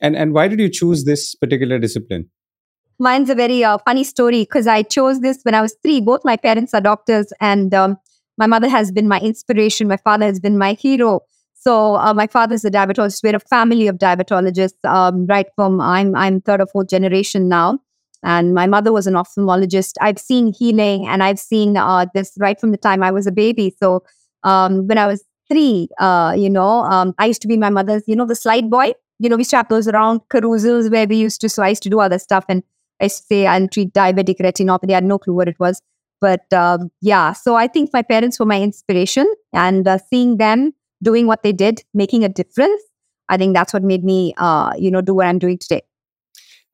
And, 0.00 0.16
and 0.16 0.32
why 0.32 0.48
did 0.48 0.58
you 0.58 0.68
choose 0.68 1.04
this 1.04 1.34
particular 1.34 1.78
discipline? 1.78 2.30
Mine's 2.98 3.30
a 3.30 3.34
very 3.34 3.64
uh, 3.64 3.78
funny 3.78 4.04
story 4.04 4.42
because 4.42 4.66
I 4.66 4.82
chose 4.82 5.20
this 5.20 5.40
when 5.42 5.54
I 5.54 5.62
was 5.62 5.74
three. 5.82 6.02
Both 6.02 6.20
my 6.22 6.36
parents 6.36 6.74
are 6.74 6.82
doctors, 6.82 7.32
and 7.40 7.72
um, 7.72 7.96
my 8.40 8.46
mother 8.46 8.68
has 8.68 8.90
been 8.90 9.06
my 9.06 9.20
inspiration. 9.20 9.86
My 9.86 9.98
father 9.98 10.24
has 10.24 10.40
been 10.40 10.56
my 10.58 10.72
hero. 10.72 11.20
So 11.54 11.96
uh, 11.96 12.14
my 12.14 12.26
father's 12.26 12.64
a 12.64 12.70
diabetologist. 12.70 13.22
We're 13.22 13.36
a 13.36 13.40
family 13.40 13.86
of 13.86 13.98
diabetologists. 13.98 14.82
Um, 14.84 15.26
right 15.26 15.46
from 15.54 15.78
I'm 15.78 16.16
I'm 16.16 16.40
third 16.40 16.62
or 16.62 16.66
fourth 16.66 16.88
generation 16.88 17.48
now, 17.50 17.78
and 18.22 18.54
my 18.54 18.66
mother 18.66 18.94
was 18.94 19.06
an 19.06 19.12
ophthalmologist. 19.22 19.92
I've 20.00 20.18
seen 20.18 20.54
healing, 20.54 21.06
and 21.06 21.22
I've 21.22 21.38
seen 21.38 21.76
uh, 21.76 22.06
this 22.14 22.32
right 22.38 22.58
from 22.58 22.70
the 22.70 22.78
time 22.78 23.02
I 23.02 23.10
was 23.10 23.26
a 23.26 23.32
baby. 23.32 23.74
So 23.78 24.02
um, 24.42 24.86
when 24.86 24.96
I 24.96 25.06
was 25.06 25.22
three, 25.52 25.88
uh, 25.98 26.32
you 26.34 26.48
know, 26.48 26.80
um, 26.94 27.14
I 27.18 27.26
used 27.26 27.42
to 27.42 27.48
be 27.48 27.58
my 27.58 27.68
mother's, 27.68 28.04
you 28.06 28.16
know, 28.16 28.26
the 28.26 28.36
slide 28.36 28.70
boy. 28.70 28.94
You 29.18 29.28
know, 29.28 29.36
we 29.36 29.44
have 29.52 29.68
those 29.68 29.86
around 29.86 30.22
carousels 30.32 30.90
where 30.90 31.06
we 31.06 31.16
used 31.16 31.42
to. 31.42 31.50
So 31.50 31.62
I 31.62 31.68
used 31.68 31.82
to 31.82 31.90
do 31.90 32.00
other 32.00 32.18
stuff, 32.18 32.46
and 32.48 32.62
I 33.02 33.04
used 33.04 33.18
to 33.18 33.26
say 33.34 33.46
I'll 33.46 33.68
treat 33.68 33.92
diabetic 33.92 34.40
retinopathy. 34.40 34.92
I 34.92 34.94
had 34.94 35.04
no 35.04 35.18
clue 35.18 35.34
what 35.34 35.48
it 35.48 35.60
was. 35.60 35.82
But 36.20 36.52
um, 36.52 36.90
yeah, 37.00 37.32
so 37.32 37.54
I 37.54 37.66
think 37.66 37.90
my 37.92 38.02
parents 38.02 38.38
were 38.38 38.46
my 38.46 38.60
inspiration 38.60 39.32
and 39.52 39.88
uh, 39.88 39.98
seeing 40.10 40.36
them 40.36 40.72
doing 41.02 41.26
what 41.26 41.42
they 41.42 41.52
did, 41.52 41.82
making 41.94 42.24
a 42.24 42.28
difference, 42.28 42.82
I 43.30 43.36
think 43.36 43.54
that's 43.54 43.72
what 43.72 43.82
made 43.82 44.04
me, 44.04 44.34
uh, 44.36 44.72
you 44.76 44.90
know, 44.90 45.00
do 45.00 45.14
what 45.14 45.26
I'm 45.26 45.38
doing 45.38 45.56
today. 45.56 45.82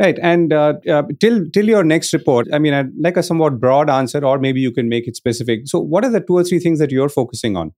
Right, 0.01 0.19
and 0.21 0.53
uh, 0.53 0.75
uh, 0.91 1.05
till 1.21 1.49
till 1.55 1.67
your 1.67 1.83
next 1.83 2.13
report, 2.13 2.49
I 2.53 2.59
mean, 2.59 2.75
I'd 2.75 2.91
like 2.99 3.17
a 3.17 3.23
somewhat 3.23 3.59
broad 3.59 3.89
answer, 3.89 4.23
or 4.23 4.39
maybe 4.39 4.61
you 4.61 4.71
can 4.71 4.91
make 4.91 5.09
it 5.09 5.17
specific. 5.17 5.61
So, 5.65 5.79
what 5.81 6.05
are 6.05 6.11
the 6.11 6.21
two 6.21 6.35
or 6.35 6.45
three 6.45 6.59
things 6.59 6.79
that 6.81 6.91
you're 6.91 7.09
focusing 7.09 7.57
on? 7.57 7.73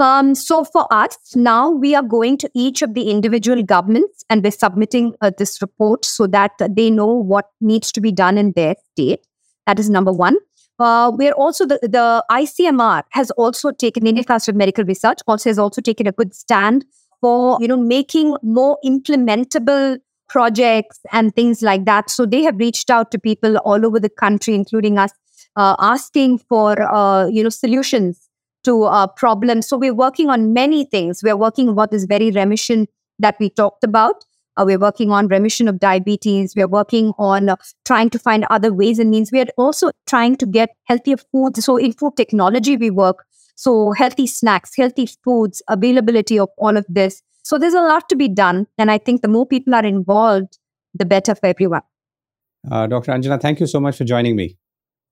Um, 0.00 0.36
so 0.36 0.64
for 0.64 0.86
us 0.92 1.16
now, 1.34 1.70
we 1.70 1.94
are 1.94 2.02
going 2.02 2.38
to 2.38 2.50
each 2.54 2.82
of 2.82 2.94
the 2.94 3.10
individual 3.10 3.64
governments 3.64 4.24
and 4.30 4.44
we're 4.44 4.52
submitting 4.52 5.14
uh, 5.20 5.32
this 5.36 5.60
report 5.60 6.04
so 6.04 6.28
that 6.28 6.52
they 6.70 6.88
know 6.88 7.08
what 7.08 7.46
needs 7.60 7.90
to 7.92 8.00
be 8.00 8.12
done 8.12 8.38
in 8.38 8.52
their 8.52 8.76
state. 8.92 9.26
That 9.68 9.78
is 9.78 9.90
number 9.90 10.12
one. 10.12 10.38
Uh, 10.78 11.12
we're 11.14 11.32
also 11.32 11.66
the, 11.66 11.78
the 11.82 12.24
ICMR 12.30 13.02
has 13.10 13.30
also 13.32 13.70
taken 13.70 14.06
Indian 14.06 14.24
Council 14.24 14.52
of 14.52 14.56
Medical 14.56 14.84
Research 14.84 15.18
also 15.26 15.50
has 15.50 15.58
also 15.58 15.82
taken 15.82 16.06
a 16.06 16.12
good 16.12 16.34
stand 16.34 16.86
for 17.20 17.58
you 17.60 17.68
know 17.68 17.76
making 17.76 18.34
more 18.42 18.78
implementable 18.82 19.98
projects 20.30 21.00
and 21.12 21.34
things 21.34 21.60
like 21.60 21.84
that. 21.84 22.08
So 22.08 22.24
they 22.24 22.42
have 22.44 22.56
reached 22.56 22.88
out 22.88 23.10
to 23.10 23.18
people 23.18 23.58
all 23.58 23.84
over 23.84 24.00
the 24.00 24.08
country, 24.08 24.54
including 24.54 24.98
us, 24.98 25.10
uh, 25.56 25.76
asking 25.78 26.38
for 26.38 26.80
uh, 26.80 27.26
you 27.26 27.42
know 27.42 27.50
solutions 27.50 28.26
to 28.64 28.84
uh, 28.84 29.06
problems. 29.06 29.68
So 29.68 29.76
we're 29.76 29.94
working 29.94 30.30
on 30.30 30.54
many 30.54 30.86
things. 30.86 31.22
We're 31.22 31.36
working 31.36 31.68
on 31.68 31.74
what 31.74 31.92
is 31.92 32.06
very 32.06 32.30
remission 32.30 32.86
that 33.18 33.36
we 33.38 33.50
talked 33.50 33.84
about. 33.84 34.24
Uh, 34.58 34.64
we're 34.66 34.78
working 34.78 35.12
on 35.12 35.28
remission 35.28 35.68
of 35.68 35.78
diabetes. 35.78 36.54
We're 36.56 36.68
working 36.68 37.12
on 37.16 37.48
uh, 37.48 37.56
trying 37.84 38.10
to 38.10 38.18
find 38.18 38.44
other 38.50 38.72
ways 38.72 38.98
and 38.98 39.10
means. 39.10 39.30
We're 39.32 39.46
also 39.56 39.92
trying 40.06 40.36
to 40.36 40.46
get 40.46 40.70
healthier 40.84 41.16
foods. 41.16 41.64
So 41.64 41.76
in 41.76 41.92
food 41.92 42.16
technology, 42.16 42.76
we 42.76 42.90
work. 42.90 43.24
So 43.54 43.92
healthy 43.92 44.26
snacks, 44.26 44.76
healthy 44.76 45.08
foods, 45.24 45.62
availability 45.68 46.38
of 46.38 46.48
all 46.58 46.76
of 46.76 46.84
this. 46.88 47.22
So 47.44 47.56
there's 47.56 47.74
a 47.74 47.80
lot 47.80 48.08
to 48.08 48.16
be 48.16 48.28
done. 48.28 48.66
And 48.76 48.90
I 48.90 48.98
think 48.98 49.22
the 49.22 49.28
more 49.28 49.46
people 49.46 49.74
are 49.74 49.84
involved, 49.84 50.58
the 50.92 51.04
better 51.04 51.34
for 51.34 51.46
everyone. 51.46 51.82
Uh, 52.70 52.88
Dr. 52.88 53.12
Anjana, 53.12 53.40
thank 53.40 53.60
you 53.60 53.66
so 53.66 53.80
much 53.80 53.96
for 53.96 54.04
joining 54.04 54.34
me. 54.34 54.56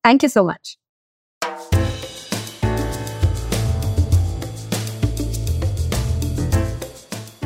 Thank 0.03 0.23
you 0.23 0.29
so 0.29 0.45
much. 0.45 0.77